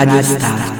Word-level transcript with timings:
Radio 0.00 0.22
Start. 0.22 0.79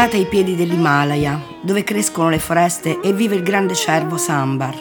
Sono 0.00 0.12
nata 0.12 0.24
ai 0.24 0.30
piedi 0.30 0.56
dell'Himalaya, 0.56 1.38
dove 1.60 1.84
crescono 1.84 2.30
le 2.30 2.38
foreste 2.38 3.00
e 3.02 3.12
vive 3.12 3.34
il 3.34 3.42
grande 3.42 3.74
cervo 3.74 4.16
Sambar. 4.16 4.74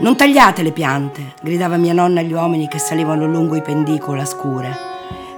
Non 0.00 0.18
tagliate 0.18 0.62
le 0.62 0.70
piante, 0.70 1.32
gridava 1.40 1.78
mia 1.78 1.94
nonna 1.94 2.20
agli 2.20 2.34
uomini 2.34 2.68
che 2.68 2.78
salivano 2.78 3.26
lungo 3.26 3.56
i 3.56 3.62
pendicoli 3.62 4.20
a 4.20 4.26
scure. 4.26 4.76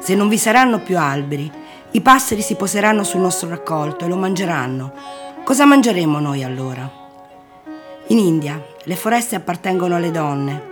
Se 0.01 0.17
non 0.17 0.27
vi 0.27 0.37
saranno 0.37 0.81
più 0.81 0.99
alberi, 0.99 1.49
i 1.93 2.01
passeri 2.01 2.43
si 2.43 2.57
poseranno 2.57 3.05
sul 3.05 3.21
nostro 3.21 3.49
raccolto 3.49 4.05
e 4.05 4.09
lo 4.09 4.17
mangeranno. 4.17 4.93
Cosa 5.45 5.65
mangeremo 5.67 6.19
noi 6.19 6.43
allora? 6.43 6.91
In 8.09 8.19
India 8.19 8.61
le 8.83 8.97
foreste 8.97 9.37
appartengono 9.37 9.95
alle 9.95 10.11
donne. 10.11 10.63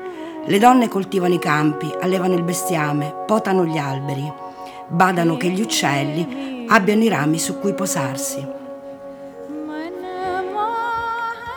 Le 0.45 0.59
donne 0.59 0.89
coltivano 0.89 1.35
i 1.35 1.39
campi, 1.39 1.89
allevano 2.01 2.35
il 2.35 2.43
bestiame, 2.43 3.15
potano 3.27 3.65
gli 3.65 3.79
alberi, 3.79 4.29
badano 4.89 5.37
che 5.37 5.51
gli 5.51 5.61
uccelli 5.61 6.54
abbiano 6.69 7.03
i 7.03 7.09
rami 7.09 7.39
su 7.39 7.59
cui 7.59 7.75
posarsi. 7.75 8.47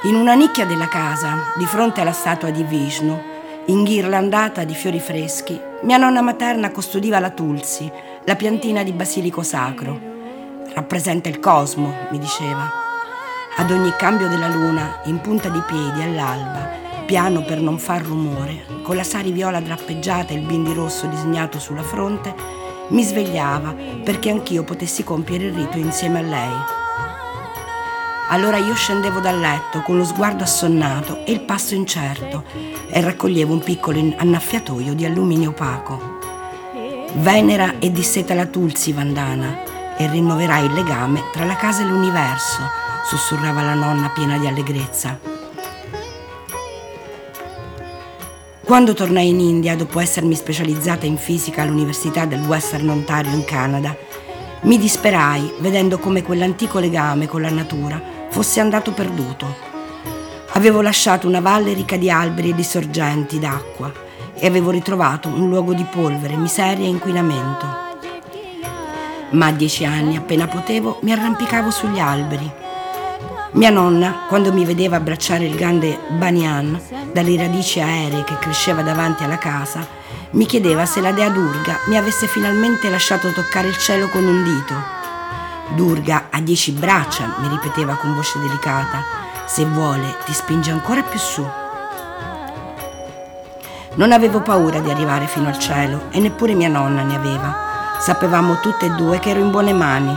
In 0.03 0.16
una 0.16 0.34
nicchia 0.35 0.66
della 0.66 0.88
casa, 0.88 1.53
di 1.57 1.66
fronte 1.66 2.01
alla 2.01 2.12
statua 2.12 2.50
di 2.50 2.63
Vishnu, 2.63 3.19
inghirlandata 3.66 4.63
di 4.63 4.73
fiori 4.73 5.00
freschi, 5.00 5.59
mia 5.81 5.97
nonna 5.97 6.22
materna 6.22 6.72
custodiva 6.72 7.19
la 7.19 7.31
tulsi, 7.31 7.91
la 8.23 8.35
piantina 8.35 8.84
di 8.84 8.91
basilico 8.91 9.44
sacro. 9.44 10.00
Rappresenta 10.73 11.29
il 11.29 11.40
cosmo, 11.40 11.94
mi 12.12 12.19
diceva. 12.19 12.69
Ad 13.57 13.72
ogni 13.72 13.91
cambio 13.97 14.28
della 14.28 14.47
luna, 14.47 15.01
in 15.06 15.19
punta 15.19 15.50
di 15.50 15.62
piedi 15.66 16.03
all'alba, 16.03 16.69
piano 17.06 17.41
per 17.41 17.59
non 17.59 17.79
far 17.79 18.03
rumore, 18.03 18.66
con 18.84 18.96
la 18.96 19.03
sari 19.03 19.31
viola 19.31 19.59
drappeggiata 19.59 20.34
e 20.34 20.35
il 20.35 20.46
bindi 20.46 20.73
rosso 20.73 21.07
disegnato 21.07 21.57
sulla 21.57 21.81
fronte, 21.81 22.35
mi 22.89 23.03
svegliava 23.03 23.75
perché 24.03 24.29
anch'io 24.29 24.63
potessi 24.63 25.03
compiere 25.03 25.45
il 25.45 25.53
rito 25.53 25.77
insieme 25.77 26.19
a 26.19 26.21
lei. 26.21 26.53
Allora 28.29 28.57
io 28.57 28.73
scendevo 28.73 29.19
dal 29.19 29.39
letto 29.39 29.81
con 29.81 29.97
lo 29.97 30.03
sguardo 30.03 30.43
assonnato 30.43 31.25
e 31.25 31.31
il 31.31 31.41
passo 31.41 31.75
incerto 31.75 32.43
e 32.89 32.99
raccoglievo 32.99 33.53
un 33.53 33.59
piccolo 33.59 34.13
annaffiatoio 34.17 34.93
di 34.93 35.05
alluminio 35.05 35.49
opaco. 35.49 36.15
Venera 37.13 37.79
e 37.79 37.91
disseta 37.91 38.33
la 38.33 38.45
Tulsi 38.45 38.91
Vandana 38.91 39.95
e 39.95 40.09
rinnoverai 40.09 40.65
il 40.65 40.73
legame 40.73 41.23
tra 41.31 41.45
la 41.45 41.55
casa 41.55 41.83
e 41.83 41.85
l'universo, 41.85 42.61
sussurrava 43.05 43.61
la 43.61 43.73
nonna 43.73 44.09
piena 44.09 44.37
di 44.37 44.47
allegrezza. 44.47 45.36
Quando 48.67 48.94
tornai 48.94 49.29
in 49.29 49.39
India, 49.39 49.78
dopo 49.78 50.01
essermi 50.01 50.35
specializzata 50.35 51.05
in 51.05 51.16
fisica 51.16 51.61
all'Università 51.61 52.25
del 52.25 52.41
Western 52.41 52.89
Ontario 52.89 53.31
in 53.31 53.45
Canada, 53.45 53.95
mi 54.63 54.78
disperai 54.78 55.53
vedendo 55.59 56.00
come 56.00 56.22
quell'antico 56.22 56.78
legame 56.78 57.28
con 57.28 57.41
la 57.41 57.50
natura 57.50 58.28
fosse 58.29 58.59
andato 58.59 58.91
perduto. 58.91 59.55
Avevo 60.50 60.81
lasciato 60.81 61.28
una 61.28 61.39
valle 61.39 61.72
ricca 61.72 61.95
di 61.95 62.11
alberi 62.11 62.50
e 62.50 62.55
di 62.55 62.63
sorgenti 62.63 63.39
d'acqua 63.39 63.89
e 64.35 64.45
avevo 64.45 64.69
ritrovato 64.69 65.29
un 65.29 65.47
luogo 65.47 65.73
di 65.73 65.85
polvere, 65.89 66.35
miseria 66.35 66.85
e 66.85 66.89
inquinamento. 66.89 67.66
Ma 69.29 69.45
a 69.45 69.51
dieci 69.53 69.85
anni, 69.85 70.17
appena 70.17 70.45
potevo, 70.45 70.99
mi 71.03 71.13
arrampicavo 71.13 71.72
sugli 71.72 71.99
alberi. 71.99 72.51
Mia 73.51 73.69
nonna, 73.69 74.25
quando 74.28 74.51
mi 74.51 74.66
vedeva 74.66 74.97
abbracciare 74.97 75.45
il 75.45 75.55
grande 75.55 75.97
banyan 76.09 76.97
dalle 77.12 77.38
radici 77.38 77.79
aeree 77.79 78.23
che 78.23 78.38
cresceva 78.40 78.81
davanti 78.81 79.23
alla 79.23 79.38
casa, 79.38 79.85
mi 80.31 80.45
chiedeva 80.45 80.85
se 80.85 81.00
la 81.00 81.12
dea 81.12 81.29
Durga 81.29 81.79
mi 81.85 81.97
avesse 81.97 82.28
finalmente 82.28 82.90
lasciato 82.90 83.31
toccare 83.31 83.69
il 83.69 83.78
cielo 83.78 84.09
con 84.09 84.25
un 84.25 84.44
dito. 84.44 84.73
Durga 85.75 86.28
ha 86.29 86.41
dieci 86.41 86.72
braccia, 86.72 87.35
mi 87.40 87.47
ripeteva 87.47 87.96
con 87.96 88.13
voce 88.13 88.40
delicata. 88.40 89.03
Se 89.46 89.66
vuole, 89.66 90.17
ti 90.25 90.34
spinge 90.34 90.72
ancora 90.72 91.01
più 91.01 91.17
su. 91.17 91.47
Non 93.96 94.11
avevo 94.11 94.41
paura 94.41 94.79
di 94.79 94.90
arrivare 94.90 95.28
fino 95.28 95.47
al 95.47 95.58
cielo 95.58 96.08
e 96.11 96.20
neppure 96.20 96.53
mia 96.53 96.70
nonna 96.70 97.03
ne 97.03 97.16
aveva. 97.16 97.55
Sapevamo 97.99 98.59
tutte 98.59 98.87
e 98.87 98.91
due 98.91 99.20
che 99.20 99.29
ero 99.29 99.40
in 99.40 99.49
buone 99.49 99.73
mani. 99.73 100.16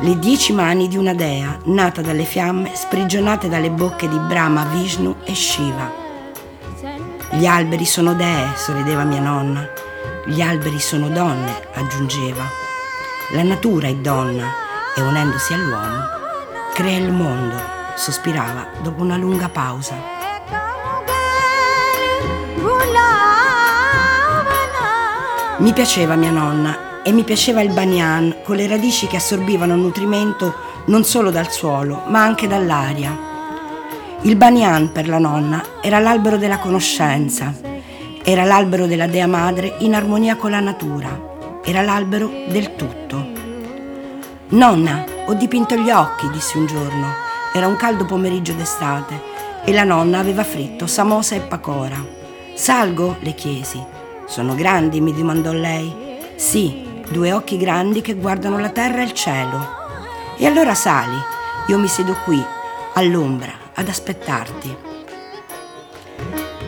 Le 0.00 0.18
dieci 0.18 0.52
mani 0.52 0.88
di 0.88 0.96
una 0.96 1.14
dea, 1.14 1.58
nata 1.64 2.02
dalle 2.02 2.24
fiamme, 2.24 2.72
sprigionate 2.74 3.48
dalle 3.48 3.70
bocche 3.70 4.08
di 4.08 4.18
Brahma, 4.18 4.64
Vishnu 4.64 5.16
e 5.24 5.34
Shiva. 5.34 6.01
Gli 7.34 7.46
alberi 7.46 7.86
sono 7.86 8.14
dee, 8.14 8.52
sorrideva 8.56 9.04
mia 9.04 9.20
nonna. 9.20 9.68
Gli 10.24 10.40
alberi 10.40 10.78
sono 10.78 11.08
donne, 11.08 11.66
aggiungeva. 11.72 12.44
La 13.32 13.42
natura 13.42 13.88
è 13.88 13.94
donna 13.94 14.52
e 14.94 15.00
unendosi 15.00 15.54
all'uomo 15.54 16.20
crea 16.74 16.98
il 16.98 17.12
mondo, 17.12 17.54
sospirava 17.96 18.66
dopo 18.82 19.02
una 19.02 19.16
lunga 19.16 19.48
pausa. 19.48 19.94
Mi 25.58 25.72
piaceva 25.72 26.16
mia 26.16 26.30
nonna 26.30 27.02
e 27.02 27.12
mi 27.12 27.24
piaceva 27.24 27.60
il 27.60 27.72
banyan 27.72 28.38
con 28.42 28.56
le 28.56 28.66
radici 28.66 29.06
che 29.06 29.16
assorbivano 29.16 29.76
nutrimento 29.76 30.54
non 30.86 31.04
solo 31.04 31.30
dal 31.30 31.50
suolo, 31.50 32.04
ma 32.08 32.22
anche 32.22 32.48
dall'aria. 32.48 33.31
Il 34.24 34.36
banyan 34.36 34.92
per 34.92 35.08
la 35.08 35.18
nonna 35.18 35.80
era 35.80 35.98
l'albero 35.98 36.36
della 36.36 36.58
conoscenza, 36.58 37.52
era 38.22 38.44
l'albero 38.44 38.86
della 38.86 39.08
Dea 39.08 39.26
Madre 39.26 39.74
in 39.80 39.96
armonia 39.96 40.36
con 40.36 40.52
la 40.52 40.60
natura, 40.60 41.60
era 41.64 41.82
l'albero 41.82 42.30
del 42.48 42.76
tutto. 42.76 43.26
Nonna, 44.50 45.04
ho 45.26 45.34
dipinto 45.34 45.74
gli 45.74 45.90
occhi, 45.90 46.30
dissi 46.30 46.56
un 46.56 46.66
giorno. 46.66 47.08
Era 47.52 47.66
un 47.66 47.74
caldo 47.74 48.04
pomeriggio 48.04 48.52
d'estate 48.52 49.20
e 49.64 49.72
la 49.72 49.82
nonna 49.82 50.20
aveva 50.20 50.44
fritto 50.44 50.86
samosa 50.86 51.34
e 51.34 51.40
pacora. 51.40 51.96
Salgo? 52.54 53.16
le 53.20 53.34
chiesi. 53.34 53.84
Sono 54.26 54.54
grandi? 54.54 55.00
mi 55.00 55.12
domandò 55.12 55.52
lei. 55.52 55.92
Sì, 56.36 56.86
due 57.10 57.32
occhi 57.32 57.56
grandi 57.56 58.02
che 58.02 58.14
guardano 58.14 58.60
la 58.60 58.70
terra 58.70 59.00
e 59.00 59.04
il 59.04 59.12
cielo. 59.14 59.66
E 60.36 60.46
allora 60.46 60.74
sali, 60.74 61.16
io 61.66 61.78
mi 61.78 61.88
siedo 61.88 62.14
qui, 62.24 62.40
all'ombra, 62.94 63.61
ad 63.74 63.88
aspettarti. 63.88 64.76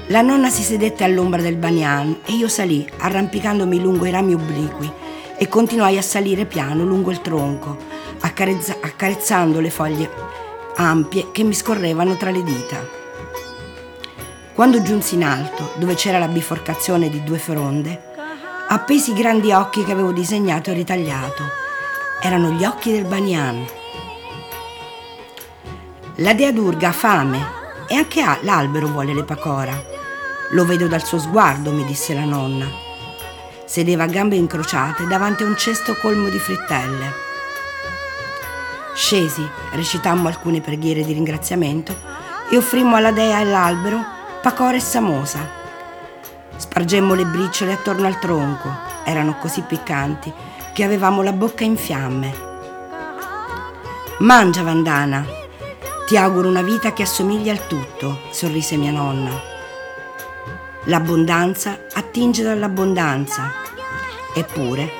La 0.09 0.21
nonna 0.21 0.51
si 0.51 0.63
sedette 0.63 1.05
all'ombra 1.05 1.41
del 1.41 1.57
banyan 1.57 2.21
e 2.27 2.33
io 2.33 2.49
salì, 2.49 2.87
arrampicandomi 2.99 3.81
lungo 3.81 4.05
i 4.05 4.11
rami 4.11 4.35
obliqui, 4.35 4.93
e 5.37 5.49
continuai 5.49 5.99
a 5.99 6.03
salire 6.03 6.45
piano 6.45 6.85
lungo 6.85 7.11
il 7.11 7.21
tronco, 7.21 7.77
accarezza- 8.21 8.77
accarezzando 8.81 9.61
le 9.61 9.71
foglie 9.71 10.11
ampie 10.77 11.31
che 11.33 11.43
mi 11.43 11.55
scorrevano 11.55 12.17
tra 12.17 12.31
le 12.31 12.43
dita. 12.43 13.03
Quando 14.53 14.83
giunsi 14.83 15.15
in 15.15 15.25
alto, 15.25 15.73
dove 15.77 15.95
c'era 15.95 16.19
la 16.19 16.29
biforcazione 16.29 17.09
di 17.09 17.25
due 17.25 17.39
fronde, 17.39 18.13
appesi 18.69 19.11
i 19.11 19.15
grandi 19.15 19.53
occhi 19.53 19.85
che 19.85 19.93
avevo 19.93 20.13
disegnato 20.13 20.71
e 20.71 20.75
ritagliato. 20.75 21.43
Erano 22.21 22.51
gli 22.51 22.65
occhi 22.65 22.93
del 22.93 23.05
banyan. 23.05 23.67
La 26.19 26.33
dea 26.33 26.53
Durga 26.53 26.91
ha 26.91 26.93
fame 26.93 27.45
e 27.89 27.97
anche 27.97 28.23
ha- 28.23 28.39
l'albero 28.43 28.87
vuole 28.87 29.13
le 29.13 29.25
pacora. 29.25 29.73
Lo 30.51 30.65
vedo 30.65 30.87
dal 30.87 31.03
suo 31.03 31.19
sguardo, 31.19 31.73
mi 31.73 31.85
disse 31.85 32.15
la 32.15 32.25
nonna. 32.25 32.67
Sedeva 33.65 34.05
a 34.05 34.07
gambe 34.07 34.37
incrociate 34.37 35.09
davanti 35.09 35.43
a 35.43 35.47
un 35.47 35.57
cesto 35.57 35.97
colmo 35.97 36.29
di 36.29 36.39
frittelle. 36.39 37.13
Scesi, 38.95 39.45
recitammo 39.73 40.29
alcune 40.29 40.61
preghiere 40.61 41.03
di 41.03 41.13
ringraziamento 41.13 41.97
e 42.49 42.57
offrimmo 42.57 42.95
alla 42.95 43.11
dea 43.11 43.39
e 43.39 43.43
all'albero 43.43 44.05
pacore 44.41 44.77
e 44.77 44.81
samosa. 44.81 45.41
Spargemmo 46.55 47.15
le 47.15 47.25
briciole 47.25 47.73
attorno 47.73 48.07
al 48.07 48.21
tronco, 48.21 48.73
erano 49.03 49.37
così 49.39 49.63
piccanti 49.63 50.33
che 50.73 50.85
avevamo 50.85 51.23
la 51.23 51.33
bocca 51.33 51.65
in 51.65 51.77
fiamme. 51.77 52.53
Mangia, 54.19 54.63
Vandana, 54.63 55.43
ti 56.07 56.19
auguro 56.19 56.49
una 56.49 56.61
vita 56.61 56.93
che 56.93 57.03
assomiglia 57.03 57.53
al 57.53 57.67
tutto, 57.67 58.21
sorrise 58.31 58.77
mia 58.77 58.91
nonna. 58.91 59.31
L'abbondanza 60.85 61.79
attinge 61.95 62.43
dall'abbondanza. 62.43 63.51
Eppure, 64.35 64.91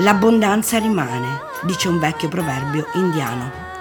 l'abbondanza 0.00 0.78
rimane, 0.78 1.40
dice 1.62 1.88
un 1.88 1.98
vecchio 1.98 2.28
proverbio 2.28 2.86
indiano. 2.94 3.71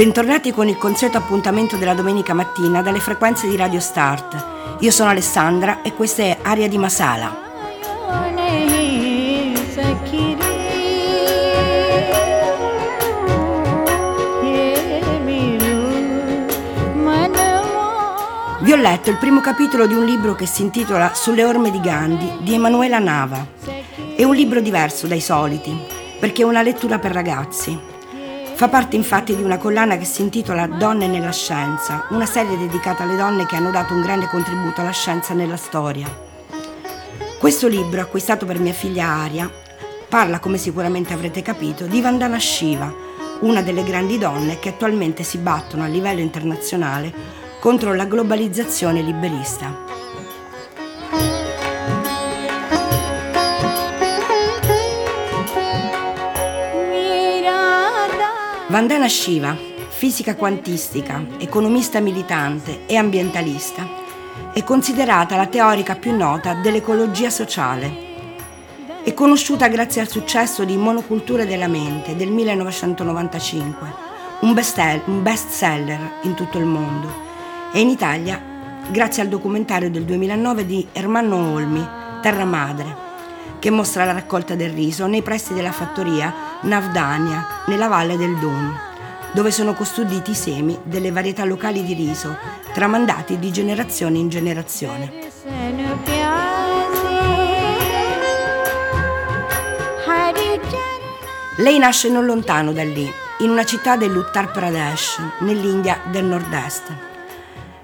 Bentornati 0.00 0.50
con 0.50 0.66
il 0.66 0.78
consueto 0.78 1.18
appuntamento 1.18 1.76
della 1.76 1.92
domenica 1.92 2.32
mattina 2.32 2.80
dalle 2.80 3.00
frequenze 3.00 3.46
di 3.46 3.54
Radio 3.54 3.80
Start. 3.80 4.78
Io 4.78 4.90
sono 4.90 5.10
Alessandra 5.10 5.82
e 5.82 5.92
questa 5.92 6.22
è 6.22 6.38
Aria 6.40 6.70
di 6.70 6.78
Masala. 6.78 7.36
Vi 18.60 18.72
ho 18.72 18.76
letto 18.76 19.10
il 19.10 19.18
primo 19.18 19.42
capitolo 19.42 19.86
di 19.86 19.92
un 19.92 20.06
libro 20.06 20.34
che 20.34 20.46
si 20.46 20.62
intitola 20.62 21.12
Sulle 21.12 21.44
orme 21.44 21.70
di 21.70 21.78
Gandhi 21.78 22.38
di 22.40 22.54
Emanuela 22.54 22.98
Nava. 22.98 23.46
È 24.16 24.24
un 24.24 24.34
libro 24.34 24.62
diverso 24.62 25.06
dai 25.06 25.20
soliti, 25.20 25.78
perché 26.18 26.40
è 26.40 26.46
una 26.46 26.62
lettura 26.62 26.98
per 26.98 27.12
ragazzi 27.12 27.89
Fa 28.60 28.68
parte 28.68 28.94
infatti 28.94 29.34
di 29.34 29.42
una 29.42 29.56
collana 29.56 29.96
che 29.96 30.04
si 30.04 30.20
intitola 30.20 30.66
Donne 30.66 31.06
nella 31.06 31.32
scienza, 31.32 32.04
una 32.10 32.26
serie 32.26 32.58
dedicata 32.58 33.04
alle 33.04 33.16
donne 33.16 33.46
che 33.46 33.56
hanno 33.56 33.70
dato 33.70 33.94
un 33.94 34.02
grande 34.02 34.26
contributo 34.26 34.82
alla 34.82 34.90
scienza 34.90 35.32
nella 35.32 35.56
storia. 35.56 36.06
Questo 37.38 37.68
libro, 37.68 38.02
acquistato 38.02 38.44
per 38.44 38.58
mia 38.58 38.74
figlia 38.74 39.06
Aria, 39.06 39.50
parla, 40.10 40.40
come 40.40 40.58
sicuramente 40.58 41.14
avrete 41.14 41.40
capito, 41.40 41.86
di 41.86 42.02
Vandana 42.02 42.38
Shiva, 42.38 42.92
una 43.40 43.62
delle 43.62 43.82
grandi 43.82 44.18
donne 44.18 44.58
che 44.58 44.68
attualmente 44.68 45.22
si 45.22 45.38
battono 45.38 45.84
a 45.84 45.86
livello 45.86 46.20
internazionale 46.20 47.10
contro 47.60 47.94
la 47.94 48.04
globalizzazione 48.04 49.00
liberista. 49.00 49.89
Vandana 58.70 59.08
Shiva, 59.08 59.56
fisica 59.88 60.36
quantistica, 60.36 61.20
economista 61.38 61.98
militante 61.98 62.86
e 62.86 62.94
ambientalista, 62.94 63.84
è 64.52 64.62
considerata 64.62 65.34
la 65.34 65.48
teorica 65.48 65.96
più 65.96 66.16
nota 66.16 66.54
dell'ecologia 66.54 67.30
sociale. 67.30 67.92
È 69.02 69.12
conosciuta 69.12 69.66
grazie 69.66 70.02
al 70.02 70.08
successo 70.08 70.62
di 70.62 70.76
Monoculture 70.76 71.46
della 71.46 71.66
mente 71.66 72.14
del 72.14 72.30
1995, 72.30 73.92
un 74.42 74.54
best- 74.54 75.02
un 75.06 75.20
bestseller 75.20 76.18
in 76.22 76.34
tutto 76.34 76.58
il 76.58 76.66
mondo, 76.66 77.12
e 77.72 77.80
in 77.80 77.88
Italia 77.88 78.40
grazie 78.88 79.22
al 79.22 79.28
documentario 79.28 79.90
del 79.90 80.04
2009 80.04 80.64
di 80.64 80.86
Ermanno 80.92 81.54
Olmi, 81.54 81.84
Terra 82.22 82.44
Madre, 82.44 83.09
che 83.58 83.70
mostra 83.70 84.04
la 84.04 84.12
raccolta 84.12 84.54
del 84.54 84.70
riso 84.70 85.06
nei 85.06 85.22
pressi 85.22 85.52
della 85.52 85.72
fattoria 85.72 86.32
Navdania, 86.62 87.62
nella 87.66 87.88
valle 87.88 88.16
del 88.16 88.36
Don, 88.36 88.78
dove 89.32 89.50
sono 89.50 89.74
custoditi 89.74 90.32
i 90.32 90.34
semi 90.34 90.78
delle 90.82 91.10
varietà 91.10 91.44
locali 91.44 91.84
di 91.84 91.94
riso, 91.94 92.36
tramandati 92.72 93.38
di 93.38 93.52
generazione 93.52 94.18
in 94.18 94.28
generazione. 94.28 95.12
Lei 101.56 101.78
nasce 101.78 102.08
non 102.08 102.24
lontano 102.24 102.72
da 102.72 102.84
lì, 102.84 103.10
in 103.40 103.50
una 103.50 103.64
città 103.64 103.96
dell'Uttar 103.96 104.50
Pradesh, 104.50 105.20
nell'India 105.40 105.98
del 106.10 106.24
nord-est. 106.24 107.09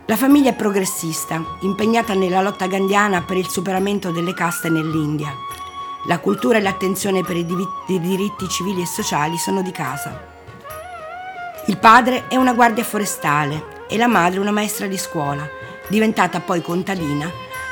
La 0.08 0.16
famiglia 0.16 0.50
è 0.50 0.54
progressista, 0.54 1.44
impegnata 1.62 2.14
nella 2.14 2.40
lotta 2.40 2.68
gandhiana 2.68 3.22
per 3.22 3.36
il 3.36 3.48
superamento 3.48 4.12
delle 4.12 4.34
caste 4.34 4.68
nell'India. 4.68 5.34
La 6.06 6.20
cultura 6.20 6.58
e 6.58 6.60
l'attenzione 6.60 7.24
per 7.24 7.36
i 7.36 7.40
i 7.40 8.00
diritti 8.00 8.48
civili 8.48 8.82
e 8.82 8.86
sociali 8.86 9.36
sono 9.36 9.62
di 9.62 9.72
casa. 9.72 10.34
Il 11.66 11.78
padre 11.78 12.28
è 12.28 12.36
una 12.36 12.54
guardia 12.54 12.84
forestale 12.84 13.84
e 13.88 13.96
la 13.96 14.06
madre 14.06 14.38
una 14.38 14.52
maestra 14.52 14.86
di 14.86 14.96
scuola, 14.96 15.44
diventata 15.88 16.38
poi 16.38 16.62
contadina 16.62 17.28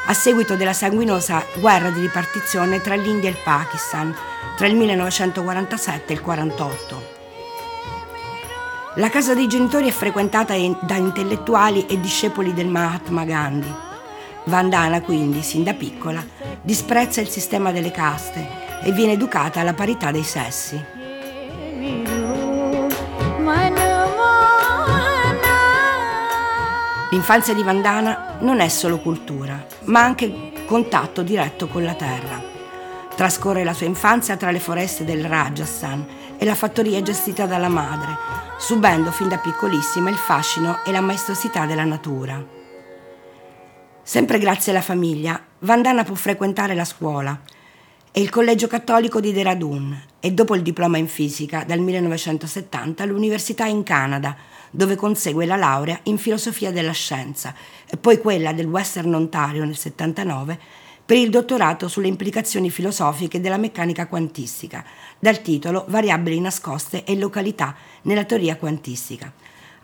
a 0.07 0.13
seguito 0.13 0.57
della 0.57 0.73
sanguinosa 0.73 1.45
guerra 1.61 1.91
di 1.91 2.01
ripartizione 2.01 2.81
tra 2.81 2.97
l'India 2.97 3.29
e 3.29 3.33
il 3.33 3.39
Pakistan 3.45 4.13
tra 4.57 4.67
il 4.67 4.75
1947 4.75 6.13
e 6.13 6.17
il 6.17 6.21
1948. 6.21 7.14
La 8.97 9.11
casa 9.11 9.35
dei 9.35 9.49
genitori 9.49 9.89
è 9.89 9.91
frequentata 9.91 10.55
da 10.83 10.95
intellettuali 10.95 11.85
e 11.87 11.99
discepoli 11.99 12.55
del 12.55 12.69
Mahatma 12.69 13.25
Gandhi. 13.25 13.73
Vandana, 14.45 15.01
quindi, 15.01 15.43
sin 15.43 15.65
da 15.65 15.75
piccola, 15.75 16.25
disprezza 16.63 17.21
il 17.21 17.29
sistema 17.29 17.73
delle 17.73 17.91
caste 17.91 18.47
e 18.85 18.93
viene 18.93 19.15
educata 19.15 19.59
alla 19.59 19.75
parità 19.75 20.13
dei 20.13 20.23
sessi. 20.23 20.81
L'infanzia 27.11 27.55
di 27.55 27.65
Vandana 27.65 28.37
non 28.41 28.61
è 28.61 28.69
solo 28.69 28.99
cultura, 28.99 29.67
ma 29.87 30.05
anche 30.05 30.53
contatto 30.67 31.25
diretto 31.25 31.67
con 31.67 31.83
la 31.83 31.95
terra. 31.95 32.41
Trascorre 33.17 33.65
la 33.65 33.73
sua 33.73 33.87
infanzia 33.87 34.37
tra 34.37 34.53
le 34.53 34.61
foreste 34.61 35.05
del 35.05 35.25
Rajasthan 35.25 36.07
e 36.45 36.47
la 36.47 36.55
fattoria 36.55 37.01
gestita 37.01 37.47
dalla 37.47 37.71
madre, 37.71 38.19
subendo 38.59 39.11
fin 39.11 39.29
da 39.29 39.39
piccolissima 39.39 40.11
il 40.11 40.17
fascino 40.17 40.85
e 40.85 40.93
la 40.93 41.01
maestosità 41.01 41.65
della 41.65 41.85
natura. 41.85 42.45
Sempre 44.03 44.39
grazie 44.39 44.71
alla 44.73 44.83
famiglia, 44.83 45.43
Vandana 45.61 46.05
può 46.05 46.15
frequentare 46.15 46.75
la 46.75 46.85
scuola 46.85 47.41
e 48.13 48.21
il 48.21 48.29
collegio 48.29 48.67
cattolico 48.67 49.21
di 49.21 49.33
Dehradun 49.33 49.99
e 50.21 50.33
dopo 50.33 50.55
il 50.55 50.61
diploma 50.61 50.99
in 50.99 51.09
fisica 51.09 51.65
dal 51.65 51.79
1970 51.79 53.07
l'università 53.07 53.65
in 53.65 53.83
Canada, 53.83 54.37
dove 54.71 54.97
consegue 54.97 55.47
la 55.47 55.57
laurea 55.57 55.99
in 56.03 56.19
filosofia 56.19 56.71
della 56.71 56.93
scienza 56.93 57.55
e 57.89 57.97
poi 57.97 58.19
quella 58.19 58.53
del 58.53 58.67
Western 58.67 59.15
Ontario 59.15 59.65
nel 59.65 59.79
79 59.79 60.83
per 61.07 61.19
il 61.19 61.29
dottorato 61.29 61.87
sulle 61.89 62.09
implicazioni 62.09 62.71
filosofiche 62.71 63.41
della 63.41 63.59
meccanica 63.59 64.07
quantistica, 64.07 64.85
dal 65.19 65.43
titolo 65.43 65.85
Variabili 65.89 66.41
nascoste 66.41 67.05
e 67.05 67.17
località 67.17 67.75
nella 68.03 68.25
teoria 68.25 68.57
quantistica. 68.57 69.31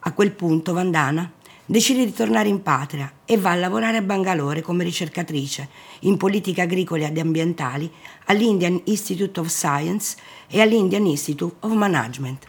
A 0.00 0.12
quel 0.12 0.32
punto 0.32 0.72
Vandana 0.72 1.30
decide 1.66 2.04
di 2.04 2.12
tornare 2.12 2.48
in 2.48 2.62
patria 2.62 3.12
e 3.24 3.36
va 3.36 3.50
a 3.50 3.56
lavorare 3.56 3.98
a 3.98 4.02
Bangalore 4.02 4.62
come 4.62 4.82
ricercatrice 4.82 5.68
in 6.00 6.16
politiche 6.16 6.62
agricole 6.62 7.06
ed 7.06 7.18
ambientali 7.18 7.88
all'Indian 8.24 8.80
Institute 8.84 9.38
of 9.38 9.48
Science 9.48 10.16
e 10.48 10.60
all'Indian 10.60 11.06
Institute 11.06 11.54
of 11.60 11.72
Management. 11.72 12.46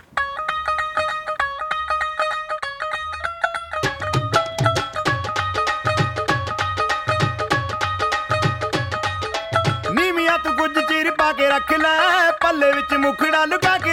ਵਿੱਚ 12.81 12.93
ਮੁਖੜਾ 12.95 13.43
ਲੁਕਾ 13.45 13.77
ਕੇ 13.77 13.91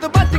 the 0.00 0.08
button. 0.08 0.37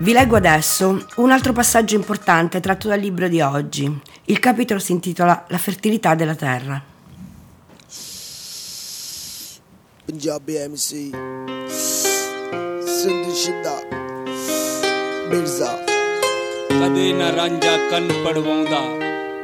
Vi 0.00 0.12
leggo 0.12 0.36
adesso 0.36 1.06
un 1.16 1.30
altro 1.30 1.52
passaggio 1.52 1.94
importante 1.94 2.60
tratto 2.60 2.88
dal 2.88 2.98
libro 3.00 3.28
di 3.28 3.40
oggi. 3.40 4.00
Il 4.26 4.38
capitolo 4.38 4.80
si 4.80 4.92
intitola 4.92 5.44
La 5.48 5.58
fertilità 5.58 6.14
della 6.14 6.34
terra. 6.34 6.82
Punjabi 10.06 10.56
ਐਮਸੀ 10.56 11.10
ਸਿੰਧ 12.96 13.32
ਸ਼ਿੰਦਾ 13.34 13.74
ਮਿਰਜ਼ਾ 15.28 15.66
ਕਦੇ 16.70 17.12
ਨਾ 17.12 17.30
ਰਾਂਝਾ 17.36 17.76
ਕੰਨ 17.90 18.08
ਪੜਵਾਉਂਦਾ 18.24 18.80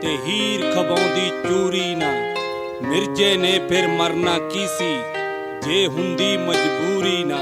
ਤੇ 0.03 0.17
ਹੀਰ 0.27 0.71
ਖਵਾਉਂਦੀ 0.75 1.31
ਚੂਰੀ 1.45 1.95
ਨਾ 1.95 2.11
ਮਿਰਜੇ 2.83 3.37
ਨੇ 3.37 3.59
ਫਿਰ 3.69 3.87
ਮਰਨਾ 3.89 4.39
ਕੀ 4.49 4.67
ਸੀ 4.79 4.93
ਜੇ 5.65 5.87
ਹੁੰਦੀ 5.87 6.37
ਮਜਬੂਰੀ 6.37 7.25
ਨਾ 7.25 7.39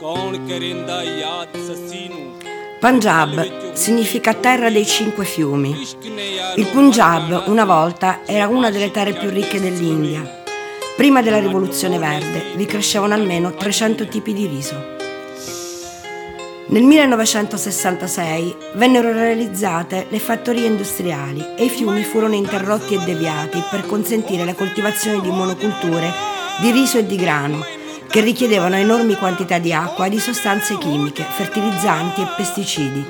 ਕੌਣ 0.00 0.36
ਕਰੇਂਦਾ 0.48 1.02
ਯਾਦ 1.02 1.56
ਸੱਸੀ 1.66 2.08
ਨੂੰ 2.08 2.32
Punjab 2.84 3.34
significa 3.80 4.32
terra 4.44 4.68
dei 4.76 4.84
cinque 4.84 5.24
fiumi. 5.34 5.72
ਇਸ਼ਕ 5.82 6.06
ਨੇ 6.14 6.24
ਯਾਰੋ 6.30 6.62
Il 6.62 6.66
Punjab 6.72 7.42
una 7.46 7.64
volta 7.64 8.22
era 8.26 8.48
una 8.48 8.70
delle 8.70 8.90
terre 8.90 9.12
più 9.12 9.28
ricche 9.30 9.60
dell'India. 9.60 10.22
Prima 10.96 11.22
della 11.22 11.38
rivoluzione 11.38 11.98
verde 11.98 12.42
vi 12.56 12.66
crescevano 12.66 13.14
almeno 13.14 13.54
300 13.54 14.08
tipi 14.08 14.32
di 14.32 14.46
riso. 14.46 14.74
Nel 16.66 16.82
1966 16.82 18.56
vennero 18.74 19.12
realizzate 19.12 20.06
le 20.08 20.18
fattorie 20.18 20.66
industriali 20.66 21.44
e 21.56 21.64
i 21.64 21.68
fiumi 21.68 22.02
furono 22.02 22.34
interrotti 22.34 22.94
e 22.94 23.04
deviati 23.04 23.62
per 23.70 23.86
consentire 23.86 24.44
la 24.44 24.54
coltivazione 24.54 25.20
di 25.20 25.30
monoculture 25.30 26.10
di 26.60 26.70
riso 26.72 26.98
e 26.98 27.06
di 27.06 27.16
grano 27.16 27.64
che 28.09 28.21
richiedevano 28.21 28.75
enormi 28.75 29.15
quantità 29.15 29.57
di 29.57 29.73
acqua 29.73 30.05
e 30.05 30.09
di 30.09 30.19
sostanze 30.19 30.77
chimiche, 30.77 31.23
fertilizzanti 31.23 32.21
e 32.21 32.27
pesticidi. 32.35 33.05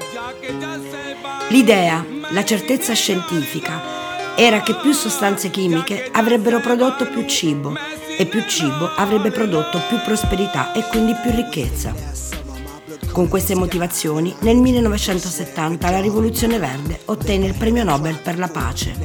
L'idea, 1.50 2.06
la 2.30 2.44
certezza 2.44 2.94
scientifica, 2.94 3.96
era 4.36 4.62
che 4.62 4.76
più 4.76 4.92
sostanze 4.92 5.50
chimiche 5.50 6.10
avrebbero 6.12 6.60
prodotto 6.60 7.08
più 7.08 7.26
cibo 7.26 7.74
e 8.18 8.26
più 8.26 8.44
cibo 8.48 8.90
avrebbe 8.96 9.32
prodotto 9.32 9.82
più 9.88 9.98
prosperità 10.04 10.74
e 10.74 10.84
quindi 10.90 11.16
più 11.22 11.32
ricchezza. 11.32 11.94
Con 13.12 13.28
queste 13.30 13.56
motivazioni, 13.56 14.36
nel 14.42 14.58
1970 14.58 15.90
la 15.90 16.00
Rivoluzione 16.00 16.60
Verde 16.60 17.00
ottenne 17.06 17.48
il 17.48 17.56
premio 17.56 17.84
Nobel 17.84 18.20
per 18.20 18.38
la 18.38 18.48
pace. 18.48 18.96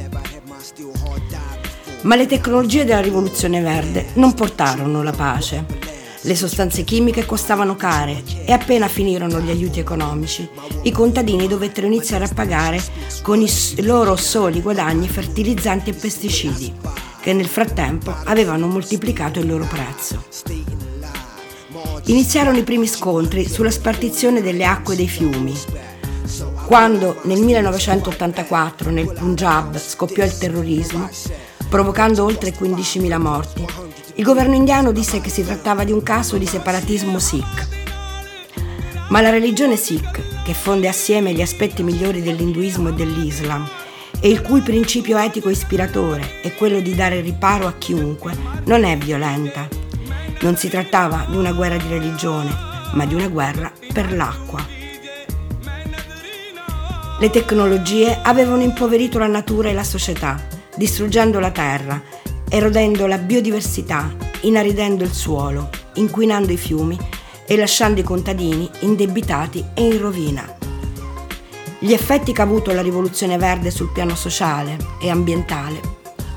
Ma 2.01 2.15
le 2.15 2.27
tecnologie 2.27 2.85
della 2.85 2.99
Rivoluzione 2.99 3.61
Verde 3.61 4.07
non 4.15 4.33
portarono 4.33 5.01
la 5.01 5.13
pace. 5.13 5.82
Le 6.25 6.35
sostanze 6.35 6.85
chimiche 6.85 7.25
costavano 7.25 7.75
care 7.75 8.23
e 8.45 8.53
appena 8.53 8.87
finirono 8.87 9.41
gli 9.41 9.49
aiuti 9.49 9.79
economici, 9.81 10.47
i 10.83 10.91
contadini 10.91 11.47
dovettero 11.47 11.85
iniziare 11.85 12.23
a 12.23 12.31
pagare 12.33 12.81
con 13.21 13.41
i 13.41 13.49
loro 13.81 14.15
soli 14.15 14.61
guadagni 14.61 15.09
fertilizzanti 15.09 15.89
e 15.89 15.93
pesticidi, 15.93 16.73
che 17.19 17.33
nel 17.33 17.47
frattempo 17.47 18.15
avevano 18.23 18.67
moltiplicato 18.67 19.39
il 19.39 19.47
loro 19.47 19.65
prezzo. 19.65 20.23
Iniziarono 22.05 22.57
i 22.57 22.63
primi 22.63 22.87
scontri 22.87 23.45
sulla 23.45 23.71
spartizione 23.71 24.41
delle 24.41 24.63
acque 24.63 24.95
dei 24.95 25.09
fiumi. 25.09 25.53
Quando 26.65 27.19
nel 27.23 27.41
1984 27.41 28.91
nel 28.91 29.11
Punjab 29.11 29.77
scoppiò 29.77 30.23
il 30.23 30.37
terrorismo, 30.37 31.09
provocando 31.67 32.23
oltre 32.23 32.53
15.000 32.53 33.17
morti, 33.19 33.65
il 34.15 34.23
governo 34.23 34.53
indiano 34.53 34.91
disse 34.91 35.21
che 35.21 35.29
si 35.29 35.43
trattava 35.43 35.83
di 35.83 35.91
un 35.91 36.03
caso 36.03 36.37
di 36.37 36.45
separatismo 36.45 37.17
sikh. 37.17 37.67
Ma 39.09 39.21
la 39.21 39.31
religione 39.31 39.75
sikh, 39.75 40.43
che 40.43 40.53
fonde 40.53 40.87
assieme 40.87 41.33
gli 41.33 41.41
aspetti 41.41 41.81
migliori 41.81 42.21
dell'induismo 42.21 42.89
e 42.89 42.93
dell'Islam, 42.93 43.67
e 44.19 44.29
il 44.29 44.41
cui 44.41 44.61
principio 44.61 45.17
etico 45.17 45.49
ispiratore 45.49 46.41
è 46.41 46.53
quello 46.53 46.79
di 46.79 46.93
dare 46.93 47.21
riparo 47.21 47.65
a 47.65 47.73
chiunque, 47.73 48.35
non 48.65 48.83
è 48.83 48.95
violenta. 48.97 49.67
Non 50.41 50.57
si 50.57 50.69
trattava 50.69 51.25
di 51.29 51.35
una 51.35 51.51
guerra 51.51 51.77
di 51.77 51.87
religione, 51.87 52.55
ma 52.93 53.05
di 53.05 53.15
una 53.15 53.27
guerra 53.27 53.71
per 53.91 54.13
l'acqua. 54.13 54.65
Le 57.19 57.29
tecnologie 57.29 58.19
avevano 58.21 58.61
impoverito 58.61 59.17
la 59.17 59.27
natura 59.27 59.69
e 59.69 59.73
la 59.73 59.83
società, 59.83 60.39
distruggendo 60.75 61.39
la 61.39 61.51
terra, 61.51 62.01
erodendo 62.53 63.07
la 63.07 63.17
biodiversità, 63.17 64.15
inaridendo 64.41 65.03
il 65.03 65.11
suolo, 65.11 65.69
inquinando 65.95 66.51
i 66.51 66.57
fiumi 66.57 66.95
e 67.47 67.57
lasciando 67.57 67.99
i 67.99 68.03
contadini 68.03 68.69
indebitati 68.81 69.65
e 69.73 69.83
in 69.83 69.97
rovina. 69.97 70.55
Gli 71.79 71.93
effetti 71.93 72.31
che 72.31 72.41
ha 72.41 72.43
avuto 72.43 72.71
la 72.71 72.83
rivoluzione 72.83 73.37
verde 73.37 73.71
sul 73.71 73.91
piano 73.91 74.13
sociale 74.13 74.77
e 75.01 75.09
ambientale 75.09 75.81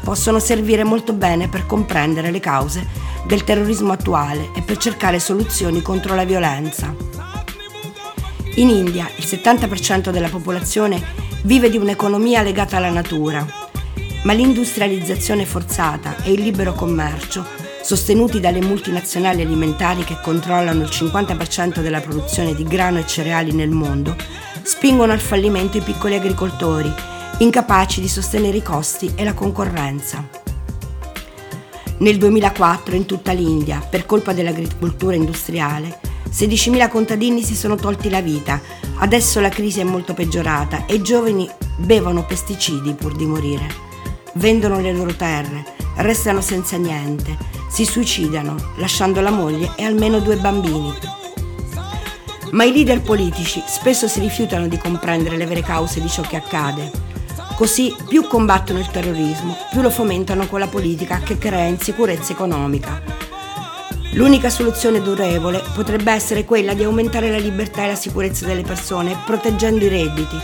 possono 0.03 0.39
servire 0.39 0.85
molto 0.85 1.13
bene 1.13 1.49
per 1.49 1.67
comprendere 1.67 2.31
le 2.31 2.41
cause 2.41 2.87
del 3.27 3.45
terrorismo 3.45 3.93
attuale 3.93 4.53
e 4.57 4.63
per 4.63 4.79
cercare 4.79 5.21
soluzioni 5.21 5.83
contro 5.83 6.15
la 6.15 6.25
violenza. 6.25 6.95
In 8.55 8.71
India 8.71 9.07
il 9.17 9.25
70% 9.25 10.09
della 10.09 10.31
popolazione 10.31 10.99
vive 11.43 11.69
di 11.69 11.77
un'economia 11.77 12.41
legata 12.41 12.79
alla 12.79 12.89
natura, 12.89 13.66
ma 14.27 14.33
l'industrializzazione 14.33 15.47
forzata 15.47 16.17
e 16.25 16.33
il 16.33 16.43
libero 16.43 16.75
commercio 16.75 17.47
sostenuti 17.81 18.41
dalle 18.41 18.61
multinazionali 18.61 19.43
alimentari 19.43 20.03
che 20.03 20.19
controllano 20.21 20.83
il 20.83 20.89
50% 20.89 21.81
della 21.81 22.01
produzione 22.01 22.53
di 22.53 22.65
grano 22.65 22.99
e 22.99 23.07
cereali 23.07 23.53
nel 23.53 23.71
mondo, 23.71 24.17
spingono 24.63 25.13
al 25.13 25.21
fallimento 25.21 25.77
i 25.77 25.83
piccoli 25.83 26.17
agricoltori, 26.17 26.93
incapaci 27.39 28.01
di 28.01 28.09
sostenere 28.09 28.57
i 28.57 28.63
costi 28.63 29.13
e 29.15 29.23
la 29.23 29.35
concorrenza. 29.35 30.29
Nel 31.99 32.19
2004 32.19 32.97
in 32.97 33.07
tutta 33.07 33.31
l'India, 33.31 33.81
per 33.89 34.05
colpa 34.05 34.33
dell'agricoltura 34.33 35.15
industriale, 35.15 36.01
16.000 36.29 36.89
contadini 36.89 37.45
si 37.45 37.55
sono 37.55 37.77
tolti 37.77 38.11
la 38.11 38.21
vita, 38.21 38.61
adesso 38.99 39.39
la 39.39 39.49
crisi 39.51 39.79
è 39.79 39.85
molto 39.85 40.13
peggiorata 40.13 40.87
e 40.87 40.95
i 40.95 41.03
giovani 41.03 41.49
bevono 41.77 42.27
pesticidi 42.27 42.95
pur 42.95 43.15
di 43.15 43.27
morire. 43.27 43.86
Vendono 44.37 44.81
le 44.81 44.93
loro 44.93 45.15
terre, 45.15 45.65
restano 45.97 46.41
senza 46.41 46.77
niente, 46.77 47.37
si 47.69 47.85
suicidano, 47.85 48.55
lasciando 48.77 49.21
la 49.21 49.31
moglie 49.31 49.73
e 49.77 49.85
almeno 49.85 50.21
due 50.21 50.37
bambini. 50.37 50.93
Ma 52.53 52.65
i 52.65 52.73
leader 52.73 53.03
politici 53.03 53.63
spesso 53.67 54.09
si 54.09 54.21
rifiutano 54.21 54.69
di 54.69 54.79
comprendere 54.79 55.37
le 55.37 55.47
vere 55.47 55.63
cause 55.63 56.01
di 56.01 56.09
ciò 56.09 56.23
che 56.23 56.37
accade. 56.37 56.91
Così 57.57 57.95
più 58.09 58.27
combattono 58.27 58.79
il 58.79 58.89
terrorismo, 58.89 59.57
più 59.71 59.83
lo 59.83 59.91
fomentano 59.91 60.47
con 60.47 60.61
la 60.61 60.69
politica 60.69 61.21
che 61.21 61.39
crea 61.39 61.65
insicurezza 61.65 62.33
economica 62.33 63.25
L'unica 64.17 64.49
soluzione 64.49 65.03
durevole 65.03 65.63
potrebbe 65.75 66.11
essere 66.11 66.47
quella 66.47 66.73
di 66.73 66.83
aumentare 66.83 67.31
la 67.31 67.37
libertà 67.37 67.85
e 67.85 67.89
la 67.89 67.95
sicurezza 67.95 68.47
delle 68.47 68.63
persone, 68.63 69.15
proteggendo 69.27 69.85
i 69.85 69.89
redditi, 69.89 70.39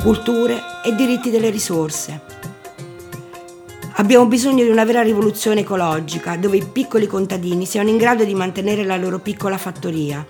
culture 0.00 0.58
e 0.82 0.94
diritti 0.94 1.28
delle 1.28 1.50
risorse. 1.50 2.37
Abbiamo 4.00 4.26
bisogno 4.26 4.62
di 4.62 4.70
una 4.70 4.84
vera 4.84 5.02
rivoluzione 5.02 5.60
ecologica, 5.60 6.36
dove 6.36 6.58
i 6.58 6.64
piccoli 6.64 7.08
contadini 7.08 7.66
siano 7.66 7.88
in 7.88 7.96
grado 7.96 8.22
di 8.22 8.32
mantenere 8.32 8.84
la 8.84 8.96
loro 8.96 9.18
piccola 9.18 9.58
fattoria. 9.58 10.24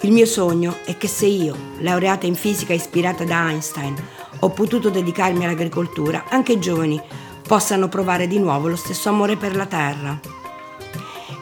Il 0.00 0.10
mio 0.10 0.26
sogno 0.26 0.78
è 0.84 0.96
che 0.96 1.06
se 1.06 1.26
io, 1.26 1.54
laureata 1.78 2.26
in 2.26 2.34
fisica 2.34 2.72
ispirata 2.72 3.22
da 3.22 3.50
Einstein, 3.50 3.94
ho 4.40 4.50
potuto 4.50 4.90
dedicarmi 4.90 5.44
all'agricoltura, 5.44 6.24
anche 6.28 6.54
i 6.54 6.58
giovani 6.58 7.00
possano 7.46 7.88
provare 7.88 8.26
di 8.26 8.40
nuovo 8.40 8.66
lo 8.66 8.76
stesso 8.76 9.08
amore 9.10 9.36
per 9.36 9.54
la 9.54 9.66
terra. 9.66 10.18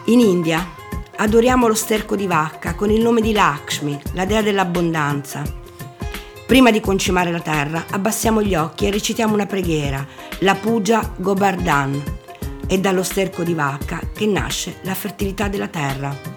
In 0.05 0.19
India 0.19 0.63
adoriamo 1.15 1.67
lo 1.67 1.73
sterco 1.73 2.15
di 2.15 2.27
vacca 2.27 2.75
con 2.75 2.91
il 2.91 3.01
nome 3.01 3.19
di 3.19 3.31
Lakshmi, 3.31 3.99
la 4.13 4.25
dea 4.25 4.43
dell'abbondanza. 4.43 5.65
Prima 6.47 6.71
di 6.71 6.79
concimare 6.79 7.29
la 7.29 7.41
terra, 7.41 7.87
abbassiamo 7.91 8.41
gli 8.41 8.55
occhi 8.55 8.87
e 8.87 8.91
recitiamo 8.91 9.33
una 9.33 9.45
preghiera, 9.45 10.07
la 10.39 10.55
Puja 10.55 11.11
Gobardhan. 11.17 12.01
È 12.65 12.79
dallo 12.79 13.03
sterco 13.03 13.43
di 13.43 13.53
vacca 13.53 13.99
che 14.13 14.25
nasce 14.27 14.77
la 14.83 14.93
fertilità 14.93 15.49
della 15.49 15.67
terra. 15.67 16.36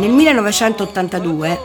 Nel 0.00 0.12
1982 0.12 1.60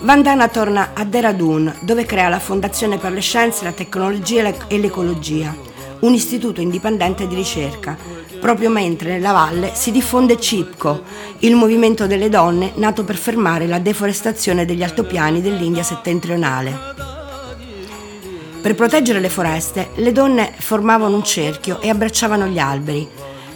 Vandana 0.00 0.48
torna 0.48 0.90
a 0.92 1.04
Dehradun 1.04 1.72
dove 1.82 2.04
crea 2.04 2.28
la 2.28 2.40
Fondazione 2.40 2.98
per 2.98 3.12
le 3.12 3.20
Scienze, 3.20 3.62
la 3.62 3.70
Tecnologia 3.70 4.52
e 4.66 4.78
l'Ecologia, 4.78 5.54
un 6.00 6.12
istituto 6.12 6.60
indipendente 6.60 7.28
di 7.28 7.36
ricerca, 7.36 7.96
proprio 8.40 8.70
mentre 8.70 9.10
nella 9.10 9.30
valle 9.30 9.70
si 9.72 9.92
diffonde 9.92 10.40
CIPCO, 10.40 11.02
il 11.38 11.54
movimento 11.54 12.08
delle 12.08 12.28
donne 12.28 12.72
nato 12.74 13.04
per 13.04 13.14
fermare 13.14 13.68
la 13.68 13.78
deforestazione 13.78 14.64
degli 14.64 14.82
altopiani 14.82 15.40
dell'India 15.40 15.84
settentrionale. 15.84 16.76
Per 18.62 18.74
proteggere 18.74 19.20
le 19.20 19.28
foreste, 19.28 19.90
le 19.94 20.10
donne 20.10 20.52
formavano 20.58 21.14
un 21.14 21.22
cerchio 21.22 21.80
e 21.80 21.88
abbracciavano 21.88 22.46
gli 22.46 22.58
alberi. 22.58 23.08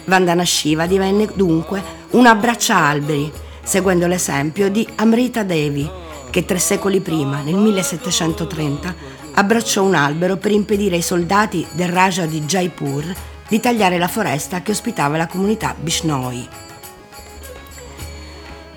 Vandana 0.05 0.45
Shiva 0.45 0.85
divenne 0.85 1.27
dunque 1.33 1.83
un 2.11 2.25
abbraccia 2.25 2.77
alberi 2.77 3.49
seguendo 3.63 4.07
l'esempio 4.07 4.69
di 4.69 4.87
Amrita 4.95 5.43
Devi, 5.43 5.89
che 6.29 6.45
tre 6.45 6.59
secoli 6.59 6.99
prima, 7.01 7.41
nel 7.41 7.55
1730, 7.55 8.95
abbracciò 9.33 9.83
un 9.83 9.95
albero 9.95 10.37
per 10.37 10.51
impedire 10.51 10.95
ai 10.95 11.01
soldati 11.01 11.65
del 11.71 11.89
Raja 11.89 12.25
di 12.25 12.41
Jaipur 12.41 13.05
di 13.47 13.59
tagliare 13.59 13.97
la 13.97 14.07
foresta 14.07 14.61
che 14.61 14.71
ospitava 14.71 15.17
la 15.17 15.27
comunità 15.27 15.75
Bishnoi. 15.77 16.47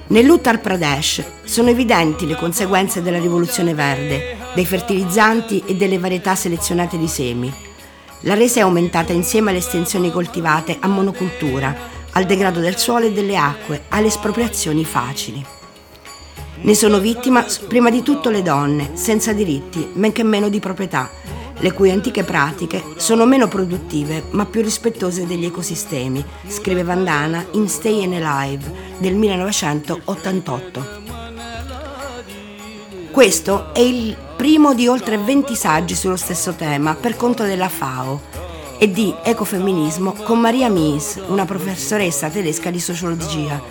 Nell'Uttar 0.07 0.61
Pradesh 0.61 1.23
sono 1.45 1.71
evidenti 1.71 2.27
le 2.27 2.37
conseguenze 2.37 3.01
della 3.01 3.19
rivoluzione 3.19 3.73
verde, 3.73 4.37
dei 4.55 4.67
fertilizzanti 4.67 5.63
e 5.67 5.77
delle 5.77 5.99
varietà 5.99 6.35
selezionate 6.35 6.99
di 6.99 7.09
semi. 7.09 7.53
La 8.21 8.35
resa 8.35 8.61
è 8.61 8.63
aumentata 8.63 9.13
insieme 9.13 9.51
alle 9.51 9.61
estensioni 9.61 10.11
coltivate 10.11 10.77
a 10.79 10.89
monocultura, 10.89 11.75
al 12.15 12.27
degrado 12.27 12.61
del 12.61 12.79
suolo 12.79 13.07
e 13.07 13.13
delle 13.13 13.37
acque, 13.37 13.85
alle 13.91 14.07
espropriazioni 14.07 14.85
facili. 14.85 15.45
Ne 16.63 16.75
sono 16.75 16.99
vittima 16.99 17.45
prima 17.69 17.91
di 17.91 18.03
tutto 18.03 18.31
le 18.31 18.43
donne, 18.43 18.91
senza 18.95 19.33
diritti, 19.33 19.91
men 19.95 20.13
che 20.13 20.23
meno 20.23 20.49
di 20.49 20.61
proprietà, 20.61 21.11
le 21.59 21.73
cui 21.73 21.91
antiche 21.91 22.25
pratiche 22.25 22.83
sono 22.97 23.27
meno 23.27 23.49
produttive 23.49 24.25
ma 24.31 24.47
più 24.47 24.63
rispettose 24.63 25.27
degli 25.27 25.45
ecosistemi, 25.45 26.25
scrive 26.47 26.83
Vandana 26.83 27.45
in 27.53 27.69
Stay 27.69 28.03
and 28.05 28.15
Alive 28.15 28.73
del 28.99 29.15
1988. 29.15 31.03
Questo 33.11 33.73
è 33.75 33.81
il 33.81 34.17
primo 34.37 34.75
di 34.75 34.89
oltre 34.89 35.19
20 35.19 35.55
saggi 35.55 35.95
sullo 35.95 36.17
stesso 36.17 36.55
tema 36.55 36.95
per 36.95 37.17
conto 37.17 37.45
della 37.45 37.69
FAO 37.69 38.34
e 38.79 38.91
di 38.91 39.15
ecofemminismo 39.23 40.13
con 40.13 40.41
Maria 40.41 40.69
Mies, 40.69 41.21
una 41.27 41.45
professoressa 41.45 42.29
tedesca 42.29 42.71
di 42.71 42.81
sociologia 42.81 43.63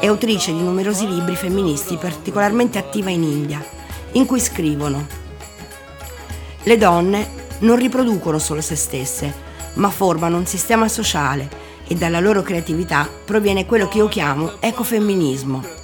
e 0.00 0.06
autrice 0.06 0.52
di 0.52 0.60
numerosi 0.60 1.08
libri 1.08 1.36
femministi 1.36 1.96
particolarmente 1.96 2.78
attiva 2.78 3.10
in 3.10 3.22
India, 3.22 3.64
in 4.12 4.26
cui 4.26 4.40
scrivono 4.40 5.06
Le 6.62 6.78
donne 6.78 7.40
non 7.60 7.76
riproducono 7.76 8.38
solo 8.38 8.60
se 8.60 8.76
stesse, 8.76 9.32
ma 9.74 9.90
formano 9.90 10.36
un 10.36 10.46
sistema 10.46 10.88
sociale 10.88 11.48
e 11.86 11.94
dalla 11.94 12.20
loro 12.20 12.42
creatività 12.42 13.08
proviene 13.24 13.66
quello 13.66 13.88
che 13.88 13.98
io 13.98 14.08
chiamo 14.08 14.52
ecofemminismo. 14.60 15.80